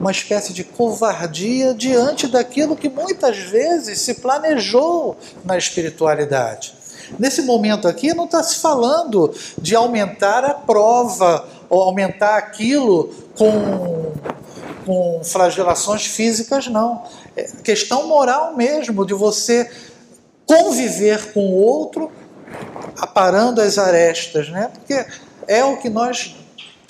uma 0.00 0.10
espécie 0.10 0.54
de 0.54 0.64
covardia 0.64 1.74
diante 1.74 2.26
daquilo 2.26 2.74
que 2.74 2.88
muitas 2.88 3.36
vezes 3.36 4.00
se 4.00 4.14
planejou 4.14 5.14
na 5.44 5.58
espiritualidade. 5.58 6.74
Nesse 7.18 7.42
momento 7.42 7.86
aqui 7.86 8.14
não 8.14 8.24
está 8.24 8.42
se 8.42 8.56
falando 8.56 9.34
de 9.58 9.76
aumentar 9.76 10.42
a 10.42 10.54
prova 10.54 11.46
ou 11.68 11.82
aumentar 11.82 12.38
aquilo 12.38 13.12
com, 13.36 14.12
com 14.86 15.20
flagelações 15.22 16.06
físicas, 16.06 16.66
não. 16.66 17.02
É 17.36 17.44
questão 17.62 18.06
moral 18.06 18.56
mesmo, 18.56 19.04
de 19.04 19.12
você 19.12 19.70
conviver 20.46 21.32
com 21.32 21.40
o 21.40 21.56
outro 21.56 22.10
aparando 22.98 23.60
as 23.60 23.76
arestas, 23.76 24.48
né? 24.48 24.70
Porque 24.72 25.04
é 25.46 25.64
o 25.64 25.76
que 25.76 25.90
nós 25.90 26.36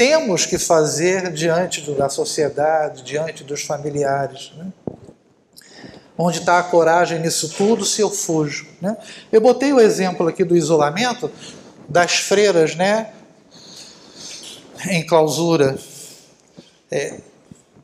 temos 0.00 0.46
que 0.46 0.56
fazer 0.56 1.30
diante 1.30 1.82
da 1.90 2.08
sociedade, 2.08 3.02
diante 3.02 3.44
dos 3.44 3.64
familiares. 3.64 4.50
Né? 4.56 4.72
Onde 6.16 6.38
está 6.38 6.58
a 6.58 6.62
coragem 6.62 7.20
nisso 7.20 7.50
tudo 7.50 7.84
se 7.84 8.00
eu 8.00 8.08
fujo? 8.08 8.66
Né? 8.80 8.96
Eu 9.30 9.42
botei 9.42 9.74
o 9.74 9.78
exemplo 9.78 10.26
aqui 10.26 10.42
do 10.42 10.56
isolamento 10.56 11.30
das 11.86 12.14
freiras, 12.14 12.74
né? 12.74 13.12
Em 14.88 15.04
clausura. 15.06 15.78
É, 16.90 17.20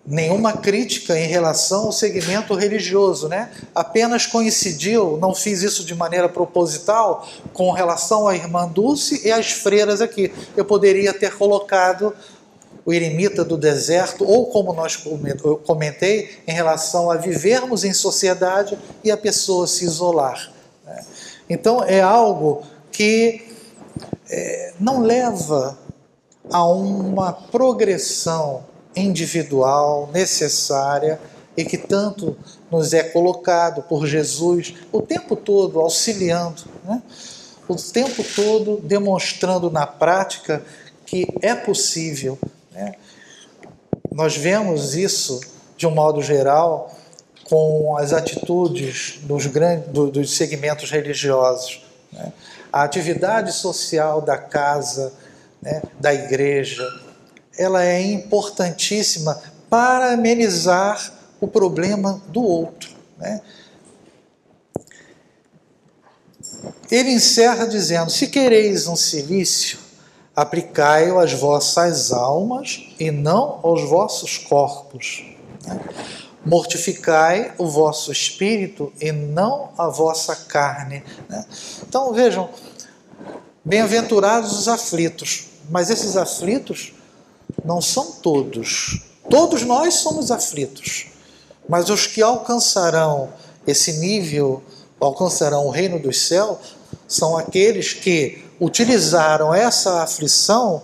nenhuma 0.06 0.52
crítica 0.52 1.18
em 1.18 1.26
relação 1.26 1.86
ao 1.86 1.92
segmento 1.92 2.54
religioso, 2.54 3.28
né? 3.28 3.50
Apenas 3.74 4.24
coincidiu, 4.24 5.16
não 5.16 5.34
fiz 5.34 5.62
isso 5.62 5.84
de 5.84 5.94
maneira 5.94 6.28
proposital, 6.28 7.26
com 7.52 7.72
relação 7.72 8.28
à 8.28 8.36
irmã 8.36 8.68
Dulce 8.68 9.26
e 9.26 9.32
às 9.32 9.50
freiras 9.50 10.00
aqui. 10.00 10.32
Eu 10.56 10.64
poderia 10.64 11.12
ter 11.12 11.36
colocado 11.36 12.14
o 12.84 12.92
eremita 12.92 13.44
do 13.44 13.56
deserto, 13.56 14.24
ou 14.24 14.46
como 14.46 14.72
nós 14.72 14.96
comentei, 15.66 16.38
em 16.46 16.52
relação 16.52 17.10
a 17.10 17.16
vivermos 17.16 17.82
em 17.82 17.92
sociedade 17.92 18.78
e 19.02 19.10
a 19.10 19.16
pessoa 19.16 19.66
se 19.66 19.84
isolar. 19.84 20.52
Né? 20.84 21.04
Então 21.50 21.82
é 21.82 22.00
algo 22.00 22.62
que 22.92 23.44
é, 24.30 24.72
não 24.78 25.00
leva 25.00 25.76
a 26.48 26.64
uma 26.64 27.32
progressão 27.32 28.64
individual 28.96 30.10
necessária 30.12 31.20
e 31.56 31.64
que 31.64 31.78
tanto 31.78 32.36
nos 32.70 32.92
é 32.92 33.02
colocado 33.02 33.82
por 33.82 34.06
Jesus 34.06 34.74
o 34.90 35.00
tempo 35.00 35.36
todo 35.36 35.78
auxiliando, 35.80 36.62
né? 36.84 37.02
o 37.68 37.76
tempo 37.76 38.24
todo 38.34 38.80
demonstrando 38.82 39.70
na 39.70 39.86
prática 39.86 40.62
que 41.04 41.26
é 41.40 41.54
possível. 41.54 42.38
Né? 42.72 42.94
Nós 44.10 44.36
vemos 44.36 44.94
isso, 44.94 45.40
de 45.76 45.86
um 45.86 45.90
modo 45.90 46.22
geral, 46.22 46.94
com 47.44 47.96
as 47.96 48.12
atitudes 48.12 49.20
dos, 49.22 49.46
grandes, 49.46 49.88
dos 49.92 50.36
segmentos 50.36 50.90
religiosos. 50.90 51.84
Né? 52.12 52.32
A 52.72 52.82
atividade 52.82 53.52
social 53.52 54.20
da 54.20 54.36
casa, 54.36 55.12
né, 55.62 55.82
da 55.98 56.12
igreja, 56.12 56.84
ela 57.56 57.84
é 57.84 58.00
importantíssima 58.02 59.40
para 59.68 60.12
amenizar 60.12 61.12
o 61.40 61.46
problema 61.46 62.22
do 62.28 62.42
outro. 62.42 62.90
Né? 63.18 63.40
Ele 66.90 67.10
encerra 67.10 67.66
dizendo: 67.66 68.10
Se 68.10 68.28
quereis 68.28 68.86
um 68.86 68.96
silício, 68.96 69.78
aplicai-o 70.34 71.18
às 71.18 71.32
vossas 71.32 72.12
almas 72.12 72.88
e 72.98 73.10
não 73.10 73.60
aos 73.62 73.82
vossos 73.88 74.38
corpos. 74.38 75.24
Né? 75.66 75.80
Mortificai 76.44 77.52
o 77.58 77.66
vosso 77.66 78.12
espírito 78.12 78.92
e 79.00 79.10
não 79.10 79.70
a 79.76 79.88
vossa 79.88 80.36
carne. 80.36 81.02
Né? 81.28 81.44
Então 81.88 82.12
vejam, 82.12 82.48
bem-aventurados 83.64 84.56
os 84.56 84.68
aflitos, 84.68 85.48
mas 85.68 85.90
esses 85.90 86.16
aflitos 86.16 86.92
não 87.64 87.80
são 87.80 88.12
todos. 88.12 89.02
Todos 89.28 89.62
nós 89.62 89.94
somos 89.94 90.30
aflitos, 90.30 91.06
mas 91.68 91.90
os 91.90 92.06
que 92.06 92.22
alcançarão 92.22 93.32
esse 93.66 93.94
nível, 93.94 94.62
alcançarão 95.00 95.66
o 95.66 95.70
reino 95.70 95.98
dos 95.98 96.20
céus, 96.22 96.58
são 97.08 97.36
aqueles 97.36 97.92
que 97.92 98.44
utilizaram 98.60 99.52
essa 99.54 100.02
aflição 100.02 100.82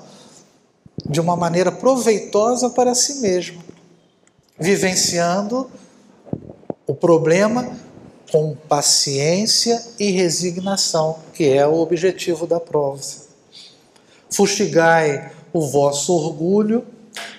de 1.09 1.21
uma 1.21 1.37
maneira 1.37 1.73
proveitosa 1.73 2.71
para 2.71 2.95
si 2.95 3.21
mesmo, 3.21 3.63
vivenciando 4.59 5.71
o 6.87 6.95
problema 6.95 7.77
com 8.31 8.55
paciência 8.69 9.83
e 9.99 10.11
resignação, 10.11 11.19
que 11.35 11.49
é 11.49 11.67
o 11.67 11.75
objetivo 11.75 12.47
da 12.47 12.59
prova. 12.59 13.01
Fustigai 14.31 15.32
o 15.53 15.61
vosso 15.61 16.13
orgulho, 16.13 16.87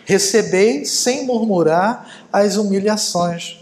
recebei 0.06 0.86
sem 0.86 1.26
murmurar 1.26 2.28
as 2.32 2.58
humilhações. 2.58 3.58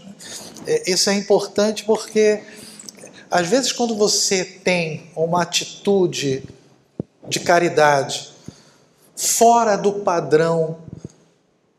É, 0.66 0.90
isso 0.90 1.10
é 1.10 1.14
importante 1.14 1.84
porque, 1.84 2.42
às 3.30 3.46
vezes, 3.48 3.72
quando 3.72 3.96
você 3.96 4.44
tem 4.44 5.10
uma 5.16 5.42
atitude 5.42 6.44
de 7.28 7.40
caridade 7.40 8.30
fora 9.16 9.76
do 9.76 9.92
padrão 9.92 10.78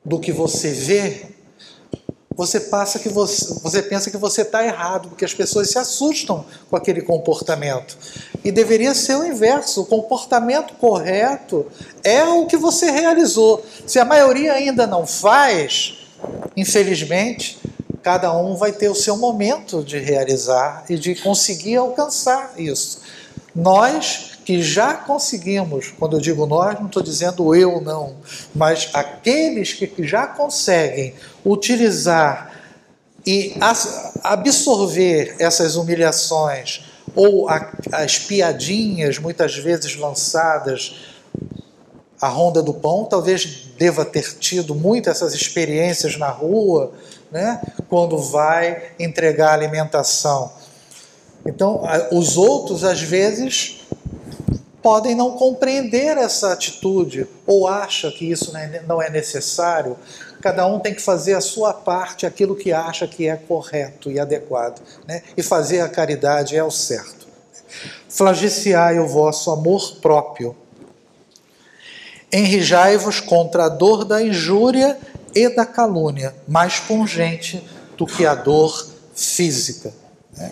do 0.03 0.19
que 0.19 0.31
você 0.31 0.71
vê, 0.71 1.32
você 2.35 2.59
passa 2.59 2.99
que 2.99 3.09
você, 3.09 3.53
você 3.61 3.81
pensa 3.81 4.09
que 4.09 4.17
você 4.17 4.41
está 4.41 4.65
errado, 4.65 5.09
porque 5.09 5.25
as 5.25 5.33
pessoas 5.33 5.69
se 5.69 5.77
assustam 5.77 6.45
com 6.69 6.75
aquele 6.75 7.01
comportamento. 7.01 7.97
E 8.43 8.51
deveria 8.51 8.93
ser 8.93 9.15
o 9.15 9.25
inverso. 9.25 9.81
O 9.81 9.85
comportamento 9.85 10.73
correto 10.75 11.65
é 12.03 12.23
o 12.23 12.45
que 12.45 12.57
você 12.57 12.89
realizou. 12.89 13.63
Se 13.85 13.99
a 13.99 14.05
maioria 14.05 14.53
ainda 14.53 14.87
não 14.87 15.05
faz, 15.05 15.95
infelizmente, 16.57 17.59
cada 18.01 18.35
um 18.35 18.55
vai 18.55 18.71
ter 18.71 18.89
o 18.89 18.95
seu 18.95 19.15
momento 19.15 19.83
de 19.83 19.97
realizar 19.97 20.85
e 20.89 20.97
de 20.97 21.15
conseguir 21.15 21.77
alcançar 21.77 22.53
isso. 22.57 23.01
Nós 23.55 24.32
que 24.45 24.61
já 24.61 24.93
conseguimos, 24.93 25.93
quando 25.97 26.17
eu 26.17 26.21
digo 26.21 26.45
nós, 26.45 26.79
não 26.79 26.87
estou 26.87 27.01
dizendo 27.01 27.55
eu 27.55 27.81
não, 27.81 28.15
mas 28.53 28.89
aqueles 28.93 29.73
que 29.73 29.91
já 29.99 30.27
conseguem 30.27 31.13
utilizar 31.45 32.51
e 33.25 33.55
absorver 34.23 35.35
essas 35.39 35.75
humilhações 35.75 36.85
ou 37.15 37.47
as 37.91 38.19
piadinhas 38.19 39.17
muitas 39.17 39.55
vezes 39.55 39.95
lançadas 39.95 41.13
a 42.19 42.27
ronda 42.29 42.63
do 42.63 42.73
pão, 42.73 43.03
talvez 43.03 43.67
deva 43.77 44.05
ter 44.05 44.37
tido 44.39 44.73
muitas 44.73 45.17
essas 45.17 45.33
experiências 45.33 46.17
na 46.17 46.29
rua, 46.29 46.93
né, 47.29 47.61
quando 47.89 48.17
vai 48.17 48.91
entregar 48.97 49.53
alimentação. 49.53 50.51
Então, 51.45 51.83
os 52.11 52.37
outros 52.37 52.85
às 52.85 53.01
vezes 53.01 53.82
podem 54.83 55.15
não 55.15 55.31
compreender 55.31 56.17
essa 56.17 56.51
atitude 56.51 57.25
ou 57.47 57.67
acha 57.67 58.11
que 58.11 58.29
isso 58.29 58.51
não 58.85 59.01
é 59.01 59.09
necessário. 59.09 59.97
Cada 60.41 60.67
um 60.67 60.77
tem 60.77 60.93
que 60.93 61.01
fazer 61.01 61.35
a 61.35 61.41
sua 61.41 61.73
parte, 61.73 62.25
aquilo 62.25 62.53
que 62.53 62.73
acha 62.73 63.07
que 63.07 63.29
é 63.29 63.37
correto 63.37 64.11
e 64.11 64.19
adequado, 64.19 64.81
né? 65.07 65.23
e 65.37 65.41
fazer 65.41 65.79
a 65.79 65.87
caridade 65.87 66.57
é 66.57 66.63
o 66.63 66.69
certo. 66.69 67.25
Flagiciai 68.09 68.99
o 68.99 69.07
vosso 69.07 69.49
amor 69.49 69.95
próprio. 70.01 70.53
Enrijai-vos 72.31 73.21
contra 73.21 73.65
a 73.65 73.69
dor 73.69 74.03
da 74.03 74.21
injúria 74.21 74.97
e 75.33 75.47
da 75.47 75.65
calúnia, 75.65 76.35
mais 76.45 76.79
pungente 76.79 77.65
do 77.95 78.05
que 78.05 78.25
a 78.25 78.35
dor 78.35 78.85
física. 79.15 79.93
Né? 80.35 80.51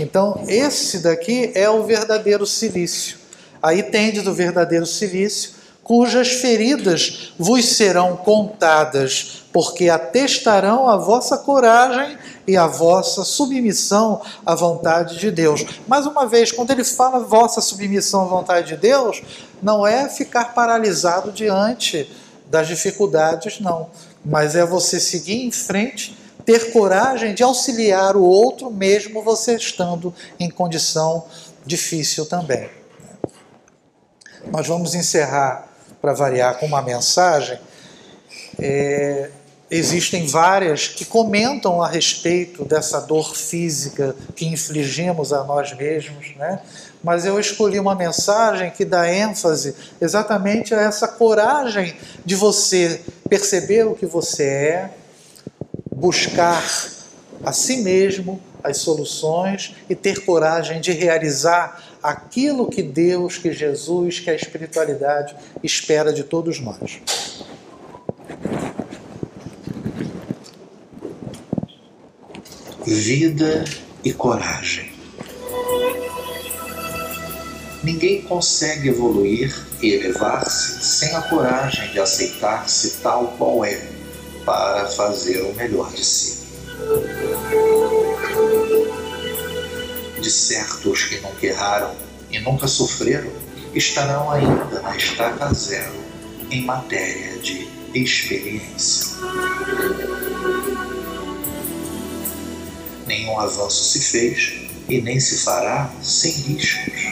Então, 0.00 0.42
esse 0.48 0.98
daqui 0.98 1.52
é 1.54 1.70
o 1.70 1.84
verdadeiro 1.84 2.44
silício 2.44 3.21
Aí 3.62 3.82
tendes 3.82 4.26
o 4.26 4.34
verdadeiro 4.34 4.84
silício, 4.84 5.52
cujas 5.84 6.28
feridas 6.32 7.32
vos 7.38 7.64
serão 7.64 8.16
contadas, 8.16 9.44
porque 9.52 9.88
atestarão 9.88 10.88
a 10.88 10.96
vossa 10.96 11.36
coragem 11.38 12.18
e 12.46 12.56
a 12.56 12.66
vossa 12.66 13.24
submissão 13.24 14.20
à 14.44 14.54
vontade 14.54 15.18
de 15.18 15.30
Deus. 15.30 15.64
Mais 15.86 16.06
uma 16.06 16.26
vez, 16.26 16.50
quando 16.50 16.70
ele 16.70 16.84
fala 16.84 17.20
vossa 17.20 17.60
submissão 17.60 18.22
à 18.22 18.24
vontade 18.24 18.68
de 18.68 18.76
Deus, 18.76 19.22
não 19.62 19.86
é 19.86 20.08
ficar 20.08 20.54
paralisado 20.54 21.30
diante 21.30 22.10
das 22.50 22.66
dificuldades, 22.66 23.60
não, 23.60 23.88
mas 24.24 24.56
é 24.56 24.66
você 24.66 24.98
seguir 24.98 25.44
em 25.44 25.50
frente, 25.50 26.18
ter 26.44 26.72
coragem 26.72 27.34
de 27.34 27.42
auxiliar 27.42 28.16
o 28.16 28.22
outro, 28.22 28.70
mesmo 28.70 29.22
você 29.22 29.54
estando 29.54 30.12
em 30.38 30.50
condição 30.50 31.24
difícil 31.64 32.26
também. 32.26 32.81
Nós 34.50 34.66
vamos 34.66 34.94
encerrar, 34.94 35.68
para 36.00 36.12
variar, 36.12 36.58
com 36.58 36.66
uma 36.66 36.82
mensagem. 36.82 37.58
É, 38.58 39.30
existem 39.70 40.26
várias 40.26 40.88
que 40.88 41.04
comentam 41.04 41.80
a 41.80 41.88
respeito 41.88 42.64
dessa 42.64 43.00
dor 43.00 43.34
física 43.34 44.14
que 44.36 44.44
infligimos 44.46 45.32
a 45.32 45.44
nós 45.44 45.72
mesmos, 45.74 46.34
né? 46.36 46.60
mas 47.02 47.24
eu 47.24 47.40
escolhi 47.40 47.80
uma 47.80 47.94
mensagem 47.94 48.70
que 48.70 48.84
dá 48.84 49.10
ênfase 49.10 49.74
exatamente 50.00 50.74
a 50.74 50.80
essa 50.80 51.08
coragem 51.08 51.96
de 52.24 52.34
você 52.34 53.00
perceber 53.28 53.86
o 53.86 53.94
que 53.94 54.04
você 54.04 54.44
é, 54.44 54.90
buscar 55.94 56.62
a 57.42 57.52
si 57.52 57.78
mesmo 57.78 58.40
as 58.62 58.78
soluções 58.78 59.74
e 59.88 59.94
ter 59.94 60.24
coragem 60.24 60.80
de 60.80 60.92
realizar 60.92 61.82
aquilo 62.02 62.68
que 62.68 62.82
Deus, 62.82 63.38
que 63.38 63.52
Jesus, 63.52 64.18
que 64.18 64.30
a 64.30 64.34
espiritualidade 64.34 65.36
espera 65.62 66.12
de 66.12 66.24
todos 66.24 66.60
nós. 66.60 67.00
Vida 72.84 73.64
e 74.04 74.12
coragem. 74.12 74.90
Ninguém 77.82 78.22
consegue 78.22 78.88
evoluir 78.88 79.54
e 79.82 79.92
elevar-se 79.92 80.84
sem 80.84 81.14
a 81.14 81.22
coragem 81.22 81.90
de 81.90 81.98
aceitar-se 81.98 82.98
tal 83.02 83.34
qual 83.38 83.64
é, 83.64 83.80
para 84.44 84.86
fazer 84.86 85.42
o 85.42 85.54
melhor 85.54 85.92
de 85.92 86.04
si. 86.04 86.42
De 90.22 90.30
certo, 90.30 90.92
os 90.92 91.02
que 91.02 91.18
nunca 91.18 91.44
erraram 91.44 91.96
e 92.30 92.38
nunca 92.38 92.68
sofreram 92.68 93.32
estarão 93.74 94.30
ainda 94.30 94.80
na 94.80 94.96
estaca 94.96 95.52
zero 95.52 95.92
em 96.48 96.64
matéria 96.64 97.38
de 97.38 97.68
experiência. 97.92 99.16
Nenhum 103.04 103.36
avanço 103.40 103.82
se 103.82 104.00
fez 104.00 104.52
e 104.88 105.00
nem 105.00 105.18
se 105.18 105.38
fará 105.38 105.92
sem 106.00 106.30
riscos. 106.30 107.02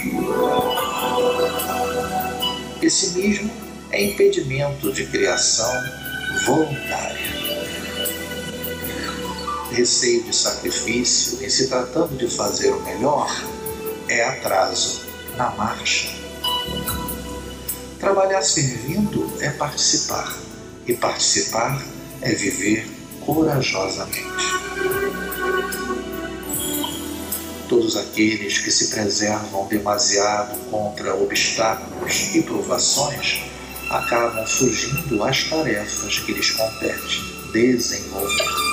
Pessimismo 2.79 3.51
é 3.91 4.05
impedimento 4.05 4.93
de 4.93 5.05
criação 5.07 5.73
voluntária. 6.47 7.40
Receio 9.73 10.25
de 10.25 10.35
sacrifício 10.35 11.45
em 11.45 11.49
se 11.49 11.69
tratando 11.69 12.17
de 12.17 12.29
fazer 12.29 12.71
o 12.71 12.81
melhor 12.83 13.31
é 14.09 14.25
atraso 14.25 15.03
na 15.37 15.51
marcha. 15.51 16.09
Trabalhar 18.01 18.43
servindo 18.43 19.33
é 19.41 19.51
participar, 19.51 20.37
e 20.87 20.95
participar 20.95 21.81
é 22.21 22.33
viver 22.35 22.91
corajosamente. 23.25 24.25
Todos 27.69 27.97
aqueles 27.97 28.59
que 28.59 28.71
se 28.71 28.89
preservam 28.89 29.69
demasiado 29.69 30.59
contra 30.71 31.15
obstáculos 31.15 32.35
e 32.35 32.43
provações 32.43 33.43
acabam 33.89 34.45
fugindo 34.47 35.23
às 35.23 35.45
tarefas 35.45 36.19
que 36.19 36.33
lhes 36.33 36.51
compete 36.51 37.21
desenvolver. 37.53 38.70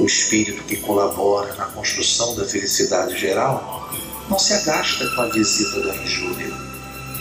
O 0.00 0.06
espírito 0.06 0.62
que 0.64 0.76
colabora 0.76 1.54
na 1.56 1.66
construção 1.66 2.34
da 2.34 2.46
felicidade 2.46 3.18
geral 3.18 3.86
não 4.30 4.38
se 4.38 4.54
agasta 4.54 5.06
com 5.14 5.20
a 5.20 5.28
visita 5.28 5.78
da 5.82 5.94
injúria, 5.94 6.50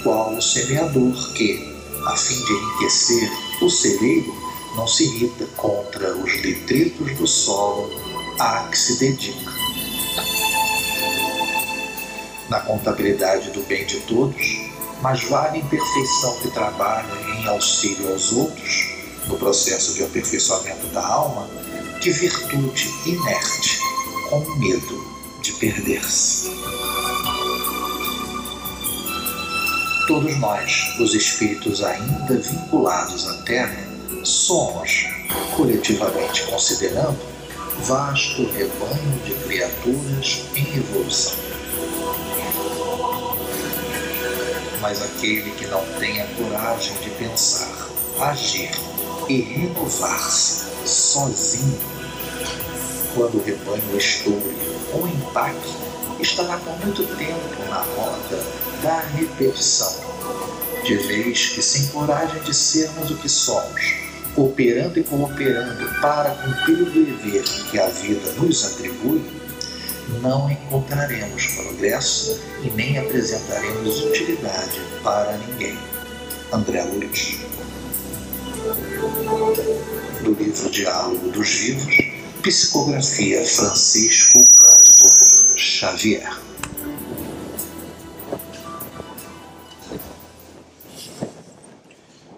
qual 0.01 0.33
o 0.33 0.41
semeador 0.41 1.33
que, 1.33 1.75
a 2.05 2.15
fim 2.15 2.41
de 2.41 2.53
enriquecer 2.53 3.29
o 3.61 3.69
celeiro, 3.69 4.33
não 4.77 4.87
se 4.87 5.03
irrita 5.03 5.45
contra 5.57 6.15
os 6.15 6.41
detritos 6.41 7.17
do 7.17 7.27
solo 7.27 7.91
a 8.39 8.69
que 8.71 8.77
se 8.77 8.97
dedica. 8.97 9.51
Na 12.47 12.61
contabilidade 12.61 13.51
do 13.51 13.61
bem 13.63 13.85
de 13.85 13.99
todos, 14.01 14.57
mais 15.01 15.21
vale 15.25 15.59
imperfeição 15.59 16.39
que 16.39 16.49
trabalha 16.51 17.13
em 17.35 17.45
auxílio 17.45 18.09
aos 18.09 18.31
outros, 18.31 18.87
no 19.27 19.37
processo 19.37 19.95
de 19.95 20.03
aperfeiçoamento 20.05 20.87
da 20.87 21.05
alma, 21.05 21.45
que 22.01 22.11
virtude 22.11 22.89
inerte, 23.05 23.77
com 24.29 24.39
medo 24.55 25.05
de 25.41 25.51
perder-se. 25.53 26.49
Todos 30.07 30.37
nós, 30.39 30.97
os 30.97 31.13
espíritos 31.13 31.83
ainda 31.83 32.37
vinculados 32.37 33.27
à 33.27 33.33
Terra, 33.43 33.85
somos, 34.23 35.07
coletivamente 35.57 36.43
considerando, 36.43 37.19
vasto 37.81 38.43
rebanho 38.51 39.19
de 39.25 39.33
criaturas 39.43 40.41
em 40.55 40.77
evolução. 40.77 41.35
Mas 44.79 45.01
aquele 45.01 45.51
que 45.51 45.67
não 45.67 45.83
tem 45.99 46.21
a 46.21 46.27
coragem 46.27 46.95
de 47.01 47.09
pensar, 47.09 47.89
agir 48.21 48.71
e 49.27 49.41
renovar-se 49.41 50.68
sozinho, 50.85 51.79
quando 53.13 53.37
o 53.37 53.43
rebanho 53.43 53.97
estoure 53.97 54.57
ou 54.93 55.07
empaque, 55.07 55.75
estará 56.19 56.57
com 56.57 56.71
muito 56.85 57.03
tempo 57.15 57.69
na 57.69 57.81
roda 57.81 58.43
da 58.81 58.99
repetição, 58.99 59.93
de 60.83 60.95
vez 60.95 61.49
que 61.49 61.61
sem 61.61 61.87
coragem 61.87 62.41
de 62.43 62.53
sermos 62.53 63.11
o 63.11 63.17
que 63.17 63.29
somos, 63.29 63.93
cooperando 64.35 64.99
e 64.99 65.03
cooperando 65.03 66.01
para 66.01 66.31
cumprir 66.31 66.81
o 66.81 66.91
dever 66.91 67.43
que 67.69 67.79
a 67.79 67.87
vida 67.87 68.31
nos 68.33 68.65
atribui, 68.65 69.23
não 70.21 70.49
encontraremos 70.49 71.45
progresso 71.47 72.39
e 72.63 72.69
nem 72.71 72.97
apresentaremos 72.97 74.03
utilidade 74.05 74.81
para 75.03 75.37
ninguém. 75.37 75.77
André 76.51 76.83
Luiz. 76.83 77.37
Do 80.29 80.35
livro 80.35 80.69
Diálogo 80.69 81.31
dos 81.31 81.49
Vivos, 81.49 81.97
Psicografia 82.43 83.43
Francisco 83.43 84.45
Cândido 84.45 85.57
Xavier. 85.57 86.39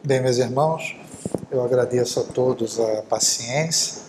Bem, 0.02 0.22
meus 0.22 0.38
irmãos, 0.38 0.96
eu 1.52 1.62
agradeço 1.62 2.22
a 2.22 2.24
todos 2.24 2.80
a 2.80 3.02
paciência 3.02 4.02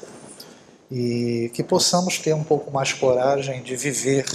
e 0.88 1.50
que 1.52 1.64
possamos 1.64 2.18
ter 2.18 2.34
um 2.34 2.44
pouco 2.44 2.70
mais 2.70 2.92
coragem 2.92 3.64
de 3.64 3.74
viver 3.74 4.26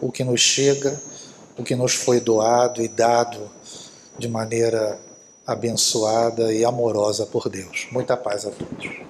o 0.00 0.12
que 0.12 0.22
nos 0.22 0.40
chega, 0.40 0.96
o 1.58 1.64
que 1.64 1.74
nos 1.74 1.92
foi 1.92 2.20
doado 2.20 2.80
e 2.80 2.86
dado 2.86 3.50
de 4.16 4.28
maneira 4.28 4.96
abençoada 5.46 6.52
e 6.52 6.64
amorosa 6.64 7.24
por 7.24 7.48
Deus. 7.48 7.86
Muita 7.92 8.16
paz 8.16 8.44
a 8.46 8.50
todos. 8.50 9.06